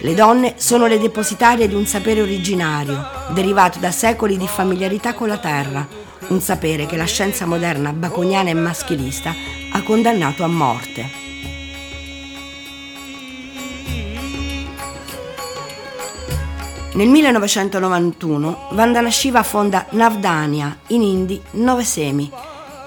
Le 0.00 0.14
donne 0.14 0.54
sono 0.56 0.86
le 0.86 0.98
depositarie 0.98 1.66
di 1.66 1.74
un 1.74 1.86
sapere 1.86 2.20
originario, 2.20 3.02
derivato 3.32 3.78
da 3.78 3.90
secoli 3.90 4.36
di 4.36 4.46
familiarità 4.46 5.14
con 5.14 5.28
la 5.28 5.38
terra, 5.38 6.03
un 6.28 6.40
sapere 6.40 6.86
che 6.86 6.96
la 6.96 7.04
scienza 7.04 7.46
moderna 7.46 7.92
baconiana 7.92 8.50
e 8.50 8.54
maschilista 8.54 9.34
ha 9.72 9.82
condannato 9.82 10.44
a 10.44 10.48
morte. 10.48 11.22
Nel 16.94 17.08
1991 17.08 18.68
Vandana 18.72 19.10
Shiva 19.10 19.42
fonda 19.42 19.86
Navdania 19.90 20.78
in 20.88 21.02
Indi 21.02 21.42
Nove 21.52 21.82
Semi, 21.82 22.30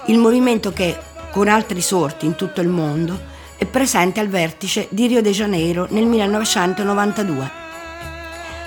il 0.06 0.16
movimento 0.16 0.72
che, 0.72 0.96
con 1.30 1.46
altri 1.46 1.82
sorti 1.82 2.24
in 2.24 2.34
tutto 2.34 2.62
il 2.62 2.68
mondo, 2.68 3.36
è 3.58 3.66
presente 3.66 4.20
al 4.20 4.28
vertice 4.28 4.86
di 4.90 5.08
Rio 5.08 5.20
de 5.20 5.32
Janeiro 5.32 5.86
nel 5.90 6.06
1992, 6.06 7.57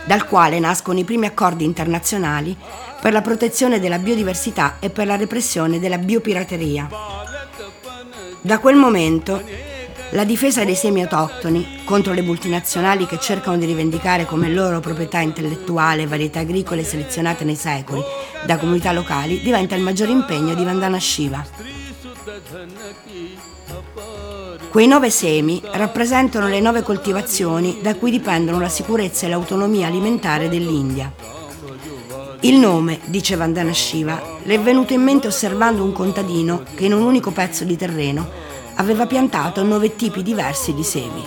dal 0.06 0.26
quale 0.28 0.60
nascono 0.60 1.00
i 1.00 1.04
primi 1.04 1.26
accordi 1.26 1.64
internazionali 1.64 2.56
per 3.02 3.14
la 3.14 3.22
protezione 3.22 3.80
della 3.80 4.00
biodiversità 4.00 4.78
e 4.80 4.90
per 4.90 5.08
la 5.08 5.16
repressione 5.16 5.80
della 5.80 5.98
biopirateria. 5.98 6.88
Da 8.42 8.60
quel 8.60 8.76
momento 8.76 9.44
la 10.14 10.24
difesa 10.26 10.66
dei 10.66 10.76
semi 10.76 11.02
autoctoni 11.02 11.84
contro 11.86 12.14
le 12.14 12.22
multinazionali 12.22 13.06
che 13.06 13.20
cercano 13.20 13.58
di 13.58 13.66
rivendicare 13.66 14.26
come 14.26 14.50
loro 14.50 14.80
proprietà 14.80 15.20
intellettuale 15.20 16.06
varietà 16.06 16.40
agricole 16.40 16.84
selezionate 16.84 17.46
nei 17.46 17.56
secoli 17.56 18.02
da 18.46 18.58
comunità 18.58 18.92
locali 18.92 19.42
diventa 19.42 19.76
il 19.76 19.84
maggiore 19.84 20.12
impegno 20.12 20.54
di 20.54 20.64
Vandana 20.64 21.00
Shiva. 21.00 21.46
Quei 24.72 24.88
nove 24.88 25.10
semi 25.10 25.62
rappresentano 25.74 26.48
le 26.48 26.62
nove 26.62 26.82
coltivazioni 26.82 27.80
da 27.82 27.94
cui 27.96 28.10
dipendono 28.10 28.58
la 28.58 28.70
sicurezza 28.70 29.26
e 29.26 29.30
l'autonomia 29.30 29.88
alimentare 29.88 30.48
dell'India. 30.48 31.12
Il 32.40 32.56
nome, 32.56 33.02
dice 33.08 33.36
Vandana 33.36 33.74
Shiva, 33.74 34.38
le 34.42 34.56
è 34.56 34.60
venuto 34.62 34.94
in 34.94 35.02
mente 35.02 35.28
osservando 35.28 35.84
un 35.84 35.92
contadino 35.92 36.64
che 36.74 36.86
in 36.86 36.94
un 36.94 37.02
unico 37.02 37.32
pezzo 37.32 37.66
di 37.66 37.76
terreno 37.76 38.30
aveva 38.76 39.06
piantato 39.08 39.62
nove 39.62 39.98
tipi 39.98 40.24
diversi 40.24 40.74
di 40.74 40.84
semi. 40.84 41.26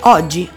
Oggi 0.00 0.50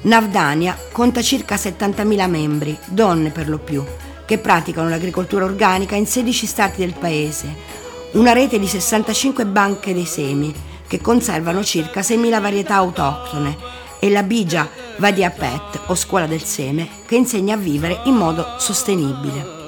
Navdania 0.00 0.78
conta 0.92 1.20
circa 1.20 1.56
70.000 1.56 2.26
membri, 2.30 2.78
donne 2.86 3.28
per 3.28 3.50
lo 3.50 3.58
più, 3.58 3.84
che 4.24 4.38
praticano 4.38 4.88
l'agricoltura 4.88 5.44
organica 5.44 5.94
in 5.94 6.06
16 6.06 6.46
stati 6.46 6.80
del 6.80 6.94
paese, 6.98 7.81
una 8.12 8.32
rete 8.32 8.58
di 8.58 8.66
65 8.66 9.46
banche 9.46 9.94
dei 9.94 10.04
semi 10.04 10.52
che 10.86 11.00
conservano 11.00 11.64
circa 11.64 12.00
6.000 12.00 12.40
varietà 12.40 12.74
autoctone 12.74 13.56
e 13.98 14.10
la 14.10 14.22
Bigia 14.22 14.68
Vadia 14.96 15.30
Pet 15.30 15.80
o 15.86 15.94
scuola 15.94 16.26
del 16.26 16.42
seme 16.42 16.88
che 17.06 17.16
insegna 17.16 17.54
a 17.54 17.58
vivere 17.58 18.00
in 18.04 18.14
modo 18.14 18.56
sostenibile. 18.58 19.60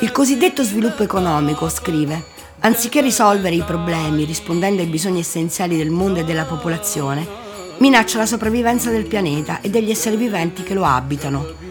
Il 0.00 0.12
cosiddetto 0.12 0.62
sviluppo 0.62 1.02
economico, 1.02 1.68
scrive, 1.68 2.24
anziché 2.60 3.00
risolvere 3.00 3.56
i 3.56 3.64
problemi 3.64 4.24
rispondendo 4.24 4.80
ai 4.80 4.88
bisogni 4.88 5.20
essenziali 5.20 5.76
del 5.76 5.90
mondo 5.90 6.20
e 6.20 6.24
della 6.24 6.44
popolazione, 6.44 7.26
minaccia 7.78 8.18
la 8.18 8.26
sopravvivenza 8.26 8.90
del 8.90 9.06
pianeta 9.06 9.60
e 9.60 9.70
degli 9.70 9.90
esseri 9.90 10.16
viventi 10.16 10.62
che 10.62 10.74
lo 10.74 10.84
abitano. 10.84 11.69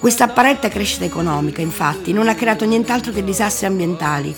Questa 0.00 0.24
apparente 0.24 0.70
crescita 0.70 1.04
economica, 1.04 1.60
infatti, 1.60 2.14
non 2.14 2.28
ha 2.28 2.34
creato 2.34 2.64
nient'altro 2.64 3.12
che 3.12 3.22
disastri 3.22 3.66
ambientali 3.66 4.34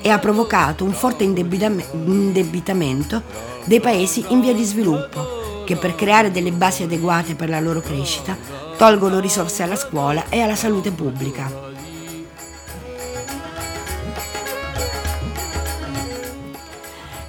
e 0.00 0.08
ha 0.08 0.20
provocato 0.20 0.84
un 0.84 0.92
forte 0.92 1.24
indebitamento 1.24 3.22
dei 3.64 3.80
paesi 3.80 4.24
in 4.28 4.40
via 4.40 4.54
di 4.54 4.62
sviluppo, 4.62 5.64
che 5.64 5.74
per 5.74 5.96
creare 5.96 6.30
delle 6.30 6.52
basi 6.52 6.84
adeguate 6.84 7.34
per 7.34 7.48
la 7.48 7.58
loro 7.58 7.80
crescita 7.80 8.36
tolgono 8.76 9.18
risorse 9.18 9.64
alla 9.64 9.74
scuola 9.74 10.28
e 10.28 10.40
alla 10.40 10.54
salute 10.54 10.92
pubblica. 10.92 11.63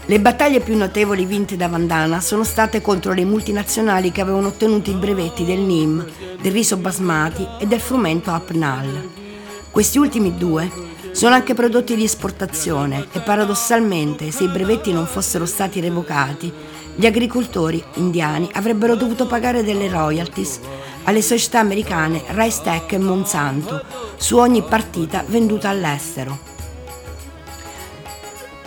Le 0.08 0.20
battaglie 0.20 0.60
più 0.60 0.78
notevoli 0.78 1.26
vinte 1.26 1.58
da 1.58 1.68
Vandana 1.68 2.22
sono 2.22 2.44
state 2.44 2.80
contro 2.80 3.12
le 3.12 3.26
multinazionali 3.26 4.12
che 4.12 4.22
avevano 4.22 4.50
ottenuto 4.50 4.92
i 4.92 4.94
brevetti 4.94 5.44
del 5.46 5.62
NIM, 5.62 6.06
del 6.40 6.52
riso 6.52 6.78
basmati 6.78 7.48
e 7.60 7.66
del 7.66 7.80
frumento 7.80 8.30
Apnal. 8.30 9.10
Questi 9.72 9.98
ultimi 9.98 10.38
due 10.38 10.72
sono 11.12 11.34
anche 11.34 11.56
prodotti 11.56 11.96
di 11.96 12.04
esportazione 12.04 13.08
e 13.14 13.20
paradossalmente 13.22 14.30
se 14.30 14.44
i 14.44 14.48
brevetti 14.50 14.94
non 14.94 15.08
fossero 15.08 15.48
stati 15.48 15.80
revocati, 15.80 16.54
gli 16.96 17.08
agricoltori 17.08 17.84
indiani 17.96 18.48
avrebbero 18.54 18.96
dovuto 18.96 19.26
pagare 19.26 19.64
delle 19.64 19.90
royalties 19.90 20.60
alle 21.06 21.24
società 21.24 21.62
americane 21.62 22.22
Rice 22.28 22.62
Tech 22.62 22.92
e 22.92 23.00
Monsanto 23.00 23.84
su 24.18 24.38
ogni 24.38 24.62
partita 24.62 25.24
venduta 25.26 25.70
all'estero. 25.70 26.55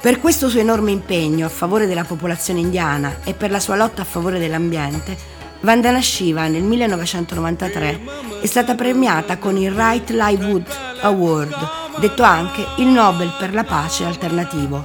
Per 0.01 0.21
questo 0.21 0.49
suo 0.49 0.61
enorme 0.61 0.93
impegno 0.93 1.47
a 1.47 1.51
favore 1.51 1.89
della 1.89 2.05
popolazione 2.05 2.61
indiana 2.61 3.19
e 3.25 3.35
per 3.35 3.51
la 3.51 3.59
sua 3.59 3.75
lotta 3.75 4.03
a 4.03 4.05
favore 4.05 4.39
dell'ambiente, 4.39 5.17
Vandana 5.61 6.01
Shiva 6.01 6.47
nel 6.47 6.63
1993 6.63 8.01
è 8.41 8.47
stata 8.47 8.77
premiata 8.77 9.39
con 9.39 9.57
il 9.57 9.73
Right 9.73 10.11
Livelihood 10.11 10.67
Award, 11.01 11.57
detto 11.99 12.23
anche 12.23 12.65
il 12.77 12.87
Nobel 12.87 13.35
per 13.41 13.53
la 13.53 13.65
pace 13.65 14.05
alternativo. 14.05 14.85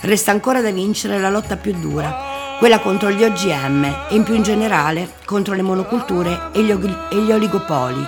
Resta 0.00 0.30
ancora 0.30 0.60
da 0.60 0.70
vincere 0.70 1.18
la 1.18 1.30
lotta 1.30 1.56
più 1.56 1.72
dura, 1.72 2.14
quella 2.58 2.80
contro 2.80 3.10
gli 3.10 3.24
OGM 3.24 3.84
e 4.10 4.14
in 4.14 4.24
più 4.24 4.34
in 4.34 4.42
generale 4.42 5.14
contro 5.24 5.54
le 5.54 5.62
monoculture 5.62 6.50
e 6.52 6.62
gli, 6.62 6.70
e 6.70 7.16
gli 7.16 7.32
oligopoli. 7.32 8.06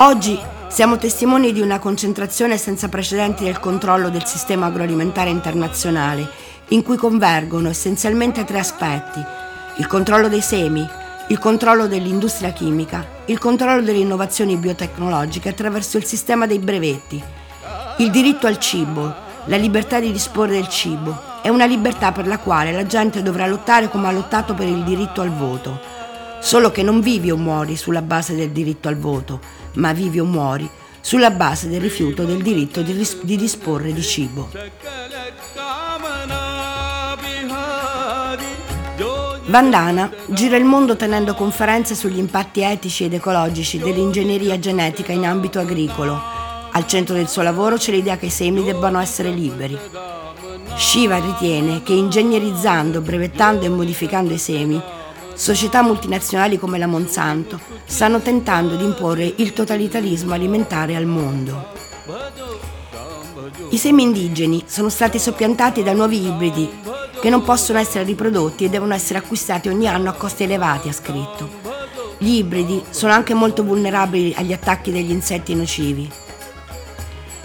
Oggi 0.00 0.38
siamo 0.70 0.98
testimoni 0.98 1.52
di 1.52 1.60
una 1.60 1.80
concentrazione 1.80 2.56
senza 2.56 2.88
precedenti 2.88 3.42
del 3.42 3.58
controllo 3.58 4.08
del 4.08 4.24
sistema 4.24 4.66
agroalimentare 4.66 5.28
internazionale, 5.28 6.30
in 6.68 6.84
cui 6.84 6.96
convergono 6.96 7.68
essenzialmente 7.68 8.44
tre 8.44 8.60
aspetti. 8.60 9.20
Il 9.78 9.88
controllo 9.88 10.28
dei 10.28 10.40
semi, 10.40 10.88
il 11.26 11.38
controllo 11.40 11.88
dell'industria 11.88 12.52
chimica, 12.52 13.04
il 13.26 13.38
controllo 13.38 13.82
delle 13.82 13.98
innovazioni 13.98 14.56
biotecnologiche 14.56 15.48
attraverso 15.48 15.96
il 15.96 16.04
sistema 16.04 16.46
dei 16.46 16.60
brevetti. 16.60 17.20
Il 17.98 18.10
diritto 18.12 18.46
al 18.46 18.60
cibo, 18.60 19.12
la 19.46 19.56
libertà 19.56 19.98
di 19.98 20.12
disporre 20.12 20.52
del 20.52 20.68
cibo, 20.68 21.20
è 21.42 21.48
una 21.48 21.64
libertà 21.64 22.12
per 22.12 22.28
la 22.28 22.38
quale 22.38 22.70
la 22.70 22.86
gente 22.86 23.22
dovrà 23.22 23.48
lottare 23.48 23.90
come 23.90 24.06
ha 24.06 24.12
lottato 24.12 24.54
per 24.54 24.68
il 24.68 24.84
diritto 24.84 25.20
al 25.20 25.30
voto. 25.30 25.98
Solo 26.40 26.70
che 26.70 26.82
non 26.82 27.00
vivi 27.00 27.30
o 27.30 27.36
muori 27.36 27.76
sulla 27.76 28.02
base 28.02 28.34
del 28.34 28.50
diritto 28.50 28.88
al 28.88 28.96
voto, 28.96 29.40
ma 29.74 29.92
vivi 29.92 30.20
o 30.20 30.24
muori 30.24 30.68
sulla 31.00 31.30
base 31.30 31.68
del 31.68 31.80
rifiuto 31.80 32.24
del 32.24 32.42
diritto 32.42 32.82
di, 32.82 32.92
ris- 32.92 33.22
di 33.22 33.36
disporre 33.36 33.92
di 33.92 34.02
cibo. 34.02 34.48
Vandana 39.46 40.10
gira 40.28 40.56
il 40.56 40.64
mondo 40.64 40.96
tenendo 40.96 41.34
conferenze 41.34 41.94
sugli 41.94 42.18
impatti 42.18 42.62
etici 42.62 43.04
ed 43.04 43.14
ecologici 43.14 43.78
dell'ingegneria 43.78 44.58
genetica 44.58 45.12
in 45.12 45.26
ambito 45.26 45.58
agricolo. 45.58 46.20
Al 46.72 46.86
centro 46.86 47.14
del 47.14 47.28
suo 47.28 47.42
lavoro 47.42 47.76
c'è 47.76 47.90
l'idea 47.90 48.16
che 48.16 48.26
i 48.26 48.30
semi 48.30 48.62
debbano 48.62 49.00
essere 49.00 49.30
liberi. 49.30 49.78
Shiva 50.76 51.18
ritiene 51.18 51.82
che 51.82 51.92
ingegnerizzando, 51.92 53.00
brevettando 53.00 53.66
e 53.66 53.68
modificando 53.68 54.32
i 54.32 54.38
semi 54.38 54.80
società 55.40 55.80
multinazionali 55.82 56.58
come 56.58 56.76
la 56.76 56.86
Monsanto 56.86 57.58
stanno 57.86 58.20
tentando 58.20 58.76
di 58.76 58.84
imporre 58.84 59.24
il 59.36 59.54
totalitarismo 59.54 60.34
alimentare 60.34 60.94
al 60.94 61.06
mondo. 61.06 61.72
I 63.70 63.78
semi 63.78 64.02
indigeni 64.02 64.64
sono 64.66 64.90
stati 64.90 65.18
soppiantati 65.18 65.82
da 65.82 65.94
nuovi 65.94 66.26
ibridi 66.26 66.68
che 67.22 67.30
non 67.30 67.42
possono 67.42 67.78
essere 67.78 68.04
riprodotti 68.04 68.66
e 68.66 68.68
devono 68.68 68.92
essere 68.92 69.20
acquistati 69.20 69.70
ogni 69.70 69.88
anno 69.88 70.10
a 70.10 70.14
costi 70.14 70.42
elevati, 70.42 70.90
ha 70.90 70.92
scritto. 70.92 71.48
Gli 72.18 72.34
ibridi 72.34 72.84
sono 72.90 73.14
anche 73.14 73.32
molto 73.32 73.64
vulnerabili 73.64 74.34
agli 74.36 74.52
attacchi 74.52 74.92
degli 74.92 75.10
insetti 75.10 75.54
nocivi. 75.54 76.10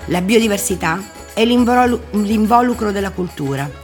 La 0.07 0.19
biodiversità 0.19 1.01
è 1.33 1.45
l'involucro 1.45 2.91
della 2.91 3.11
cultura 3.11 3.83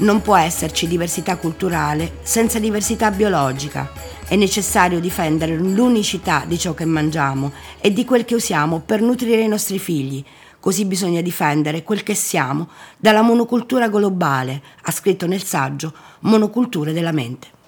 non 0.00 0.22
può 0.22 0.36
esserci 0.36 0.86
diversità 0.86 1.36
culturale 1.36 2.18
senza 2.22 2.58
diversità 2.58 3.10
biologica. 3.10 3.90
È 4.26 4.36
necessario 4.36 5.00
difendere 5.00 5.56
l'unicità 5.56 6.44
di 6.46 6.58
ciò 6.58 6.72
che 6.72 6.84
mangiamo 6.84 7.52
e 7.80 7.92
di 7.92 8.04
quel 8.04 8.24
che 8.24 8.34
usiamo 8.34 8.80
per 8.80 9.02
nutrire 9.02 9.42
i 9.42 9.48
nostri 9.48 9.78
figli. 9.78 10.24
Così 10.58 10.84
bisogna 10.84 11.20
difendere 11.20 11.82
quel 11.82 12.02
che 12.02 12.14
siamo 12.14 12.68
dalla 12.96 13.22
monocultura 13.22 13.88
globale, 13.88 14.62
ha 14.82 14.90
scritto 14.90 15.26
nel 15.26 15.42
saggio 15.42 15.92
Monoculture 16.20 16.92
della 16.92 17.12
mente. 17.12 17.59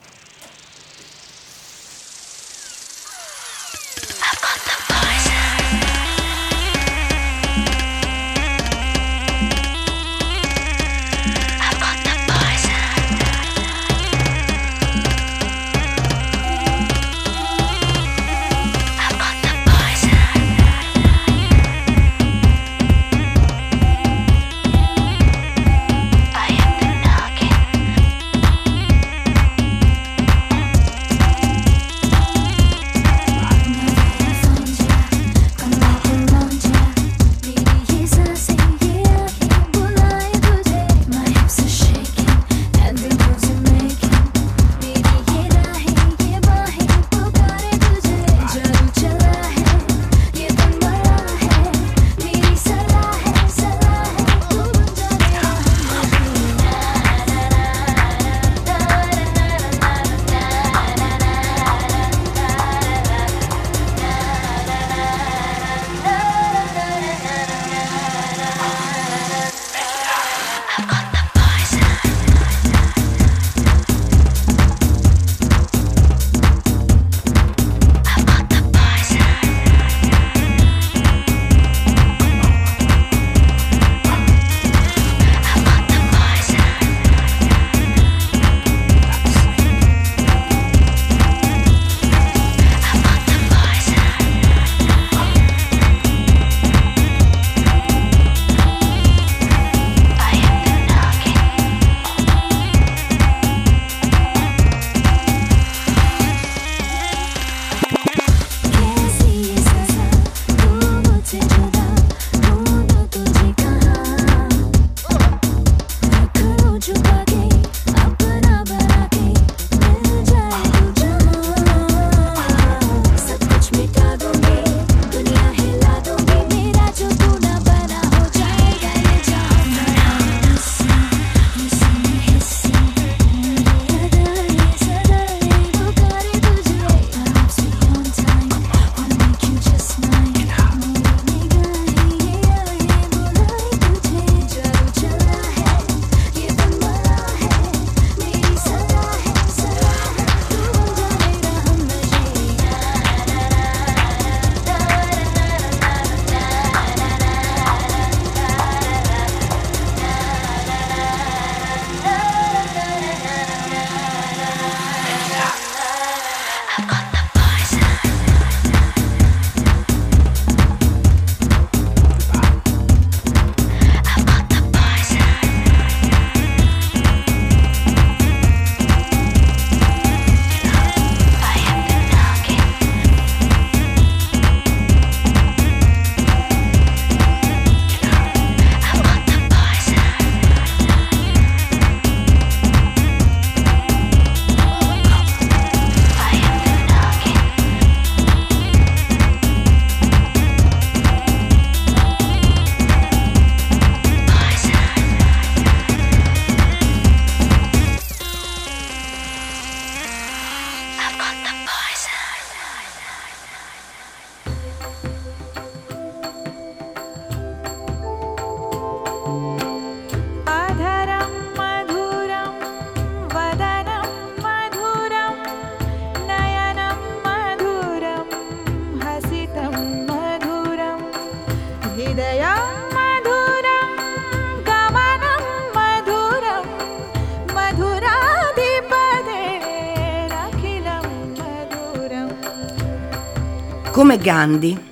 Gandhi, 244.23 244.91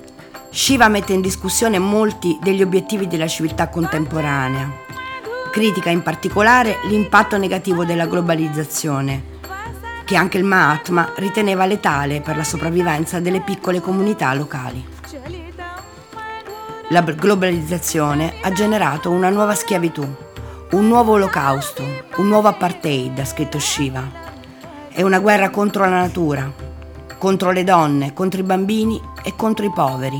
Shiva 0.49 0.89
mette 0.89 1.13
in 1.13 1.21
discussione 1.21 1.79
molti 1.79 2.37
degli 2.41 2.61
obiettivi 2.61 3.07
della 3.07 3.27
civiltà 3.27 3.69
contemporanea. 3.69 4.69
Critica 5.49 5.89
in 5.89 6.03
particolare 6.03 6.79
l'impatto 6.89 7.37
negativo 7.37 7.85
della 7.85 8.07
globalizzazione, 8.07 9.39
che 10.03 10.17
anche 10.17 10.37
il 10.37 10.43
Mahatma 10.43 11.13
riteneva 11.15 11.65
letale 11.65 12.19
per 12.19 12.35
la 12.35 12.43
sopravvivenza 12.43 13.21
delle 13.21 13.39
piccole 13.39 13.79
comunità 13.79 14.33
locali. 14.33 14.85
La 16.89 17.01
globalizzazione 17.01 18.33
ha 18.41 18.51
generato 18.51 19.11
una 19.11 19.29
nuova 19.29 19.55
schiavitù, 19.55 20.05
un 20.71 20.87
nuovo 20.89 21.13
olocausto, 21.13 21.83
un 22.17 22.27
nuovo 22.27 22.49
apartheid, 22.49 23.17
ha 23.19 23.25
scritto 23.25 23.59
Shiva. 23.59 24.05
È 24.89 25.01
una 25.01 25.19
guerra 25.19 25.49
contro 25.49 25.85
la 25.85 26.01
natura, 26.01 26.69
contro 27.21 27.51
le 27.51 27.63
donne, 27.63 28.13
contro 28.13 28.39
i 28.39 28.43
bambini 28.43 28.99
e 29.21 29.35
contro 29.35 29.63
i 29.63 29.71
poveri. 29.71 30.19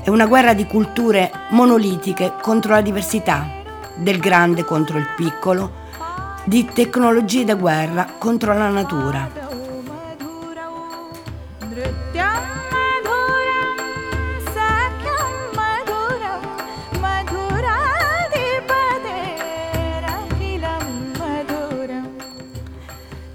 È 0.00 0.08
una 0.08 0.26
guerra 0.26 0.54
di 0.54 0.64
culture 0.64 1.28
monolitiche 1.50 2.34
contro 2.40 2.74
la 2.74 2.80
diversità, 2.80 3.48
del 3.96 4.20
grande 4.20 4.64
contro 4.64 4.96
il 4.96 5.08
piccolo, 5.16 5.72
di 6.44 6.70
tecnologie 6.72 7.44
da 7.44 7.56
guerra 7.56 8.12
contro 8.16 8.54
la 8.54 8.68
natura. 8.68 9.39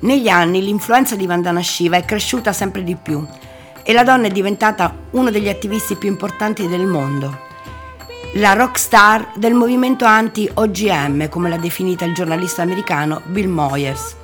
Negli 0.06 0.30
anni 0.30 0.63
l'influenza 0.63 1.15
di 1.15 1.26
Vandana 1.26 1.63
Shiva 1.63 1.98
è 1.98 2.06
cresciuta 2.06 2.54
sempre 2.54 2.84
di 2.84 2.96
più 2.96 3.26
e 3.82 3.91
la 3.91 4.04
donna 4.04 4.28
è 4.28 4.30
diventata 4.30 4.96
uno 5.12 5.32
degli 5.32 5.50
attivisti 5.50 5.96
più 5.96 6.10
importanti 6.10 6.68
del 6.68 6.86
mondo. 6.86 7.39
La 8.36 8.54
rock 8.54 8.78
star 8.78 9.32
del 9.36 9.56
movimento 9.56 10.06
anti-OGM, 10.06 11.28
come 11.30 11.50
l'ha 11.50 11.58
definita 11.58 12.06
il 12.06 12.13
giornalista 12.13 12.62
americano 12.62 13.22
Bill 13.26 13.50
Moyers. 13.50 14.15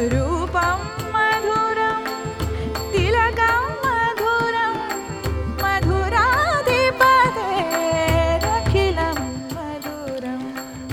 रूपं 0.00 0.99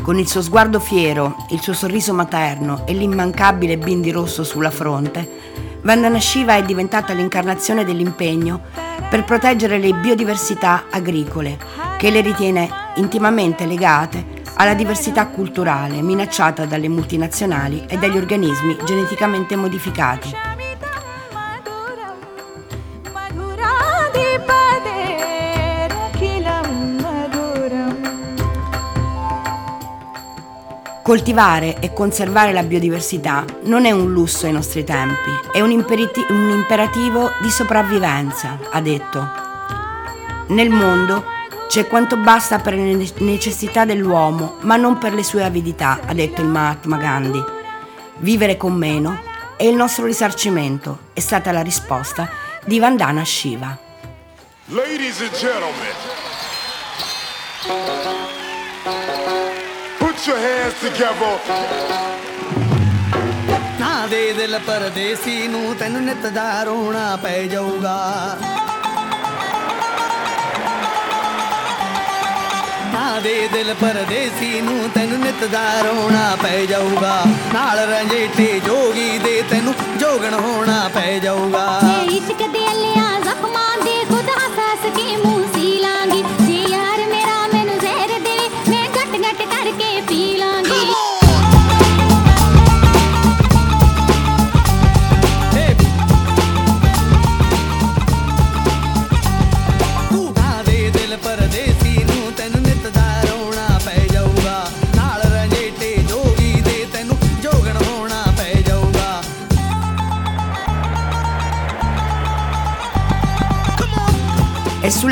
Con 0.07 0.17
il 0.17 0.27
suo 0.29 0.41
sguardo 0.41 0.79
fiero, 0.79 1.35
il 1.49 1.59
suo 1.59 1.73
sorriso 1.73 2.13
materno 2.13 2.87
e 2.87 2.93
l'immancabile 2.93 3.77
bindi 3.77 4.09
rosso 4.09 4.45
sulla 4.45 4.71
fronte, 4.71 5.29
Vandana 5.81 6.17
Shiva 6.17 6.55
è 6.55 6.63
diventata 6.63 7.11
l'incarnazione 7.11 7.83
dell'impegno 7.83 8.61
per 9.09 9.25
proteggere 9.25 9.77
le 9.79 9.91
biodiversità 9.91 10.85
agricole, 10.89 11.57
che 11.97 12.09
le 12.09 12.21
ritiene 12.21 12.69
intimamente 12.95 13.65
legate 13.65 14.25
alla 14.53 14.75
diversità 14.75 15.27
culturale 15.27 16.01
minacciata 16.01 16.65
dalle 16.65 16.87
multinazionali 16.87 17.83
e 17.85 17.97
dagli 17.97 18.15
organismi 18.15 18.77
geneticamente 18.85 19.57
modificati. 19.57 20.56
Coltivare 31.07 31.79
e 31.79 31.93
conservare 31.93 32.51
la 32.51 32.63
biodiversità 32.63 33.45
non 33.61 33.85
è 33.85 33.91
un 33.91 34.11
lusso 34.11 34.45
ai 34.45 34.51
nostri 34.51 34.83
tempi, 34.83 35.31
è 35.53 35.61
un, 35.61 35.71
imperiti- 35.71 36.25
un 36.27 36.49
imperativo 36.49 37.31
di 37.39 37.49
sopravvivenza, 37.49 38.59
ha 38.69 38.81
detto. 38.81 39.25
Nel 40.47 40.69
mondo 40.69 41.23
c'è 41.69 41.87
quanto 41.87 42.17
basta 42.17 42.59
per 42.59 42.73
le 42.73 42.93
ne- 42.93 43.09
necessità 43.19 43.85
dell'uomo, 43.85 44.57
ma 44.63 44.75
non 44.75 44.97
per 44.97 45.13
le 45.13 45.23
sue 45.23 45.45
avidità, 45.45 46.01
ha 46.05 46.13
detto 46.13 46.41
il 46.41 46.49
Mahatma 46.49 46.97
Gandhi. 46.97 47.41
Vivere 48.17 48.57
con 48.57 48.73
meno 48.73 49.21
è 49.55 49.63
il 49.63 49.75
nostro 49.75 50.03
risarcimento, 50.03 51.03
è 51.13 51.21
stata 51.21 51.53
la 51.53 51.61
risposta 51.61 52.29
di 52.65 52.79
Vandana 52.79 53.23
Shiva. 53.23 53.77
Ladies 54.65 55.21
and 55.21 55.31
gentlemen, 55.31 55.95
your 60.27 60.37
hands 60.37 60.75
together. 60.81 61.33
ਨਾ 63.79 64.07
ਦੇ 64.07 64.33
ਦਿਲ 64.33 64.59
ਪਰਦੇਸੀ 64.67 65.47
ਨੂੰ 65.47 65.75
ਤੈਨੂੰ 65.75 66.01
ਨਿਤ 66.01 66.25
ਦਾ 66.35 66.63
ਰੋਣਾ 66.63 67.15
ਪੈ 67.23 67.41
ਜਾਊਗਾ। 67.43 67.97
ਨਾ 72.93 73.19
ਦੇ 73.23 73.47
ਦਿਲ 73.53 73.73
ਪਰਦੇਸੀ 73.73 74.61
ਨੂੰ 74.61 74.89
ਤੈਨੂੰ 74.95 75.19
ਨਿਤ 75.19 75.43
ਦਾ 75.51 75.81
ਰੋਣਾ 75.81 76.35
ਪੈ 76.43 76.65
ਜਾਊਗਾ। 76.65 77.23
ਨਾਲ 77.53 77.79
ਰੰਜੇਟੇ 77.89 78.59
ਜੋਗੀ 78.65 79.17
ਦੇ 79.17 79.41
ਤੈਨੂੰ 79.49 79.73
ਜੋਗਣ 79.99 80.33
ਹੋਣਾ 80.33 80.89
ਪੈ 80.93 81.17
ਜਾਊਗਾ। 81.19 81.76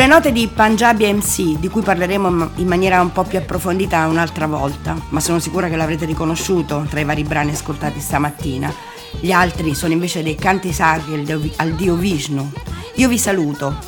Sulle 0.06 0.18
note 0.18 0.32
di 0.32 0.48
Punjabi 0.48 1.12
MC, 1.12 1.58
di 1.58 1.68
cui 1.68 1.82
parleremo 1.82 2.52
in 2.58 2.68
maniera 2.68 3.02
un 3.02 3.12
po' 3.12 3.24
più 3.24 3.40
approfondita 3.40 4.06
un'altra 4.06 4.46
volta, 4.46 4.96
ma 5.10 5.20
sono 5.20 5.40
sicura 5.40 5.68
che 5.68 5.76
l'avrete 5.76 6.06
riconosciuto 6.06 6.86
tra 6.88 7.00
i 7.00 7.04
vari 7.04 7.24
brani 7.24 7.50
ascoltati 7.50 8.00
stamattina, 8.00 8.72
gli 9.20 9.32
altri 9.32 9.74
sono 9.74 9.94
invece 9.94 10.22
dei 10.22 10.36
canti 10.36 10.72
sacri 10.72 11.26
al 11.56 11.72
dio- 11.72 11.96
Vishnu. 11.96 12.52
Io 12.98 13.08
vi 13.08 13.18
saluto. 13.18 13.80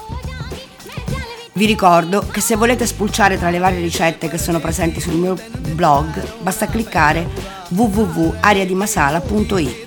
Vi 1.53 1.67
ricordo 1.67 2.25
che 2.31 2.41
se 2.41 2.55
volete 2.55 2.87
spulciare 2.87 3.37
tra 3.37 3.51
le 3.51 3.59
varie 3.59 3.79
ricette 3.79 4.27
che 4.27 4.39
sono 4.39 4.59
presenti 4.59 4.99
sul 4.99 5.17
mio 5.17 5.37
blog, 5.69 6.41
basta 6.41 6.65
cliccare 6.65 7.27
www.ariadimasala.it. 7.69 9.86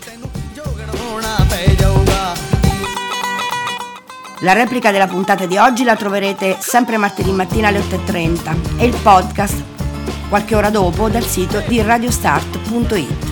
La 4.43 4.55
replica 4.55 4.91
della 4.91 5.07
puntata 5.07 5.45
di 5.45 5.59
oggi 5.59 5.85
la 5.85 5.97
troverete 5.97 6.57
sempre 6.61 6.97
martedì 6.97 7.31
mattina 7.31 7.69
alle 7.69 7.81
8.30 7.81 8.79
e 8.79 8.87
il 8.87 8.97
podcast 9.03 9.63
qualche 10.31 10.55
ora 10.55 10.71
dopo 10.71 11.11
dal 11.11 11.25
sito 11.25 11.63
di 11.67 11.83
radiostart.it. 11.83 13.30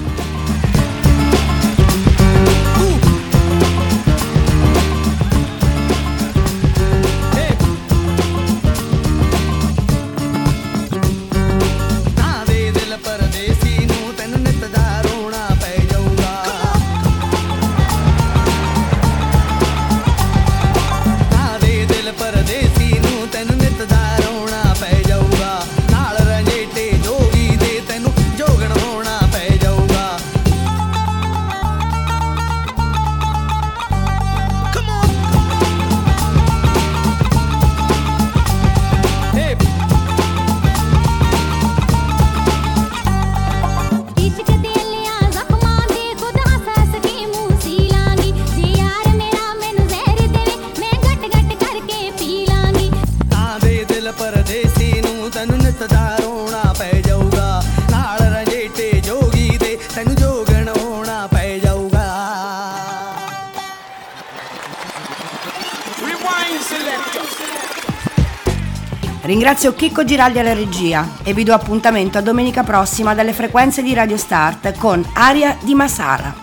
Ringrazio 69.29 69.75
Chicco 69.75 70.07
Giraldi 70.07 70.39
alla 70.39 70.55
regia 70.55 71.07
e 71.23 71.35
vi 71.35 71.45
do 71.45 71.53
appuntamento 71.53 72.17
a 72.17 72.23
domenica 72.23 72.63
prossima 72.63 73.13
dalle 73.13 73.35
frequenze 73.35 73.83
di 73.83 73.93
Radio 73.93 74.17
Start 74.17 74.79
con 74.79 75.07
Aria 75.13 75.55
di 75.61 75.75
Masara. 75.75 76.35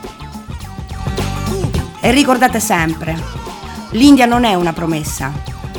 E 1.99 2.11
ricordate 2.11 2.59
sempre, 2.59 3.17
l'India 3.93 4.27
non 4.27 4.43
è 4.43 4.53
una 4.53 4.71
promessa, 4.71 5.33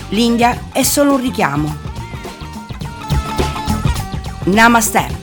l'India 0.08 0.64
è 0.72 0.82
solo 0.82 1.12
un 1.12 1.20
richiamo. 1.20 1.76
Namaste. 4.46 5.15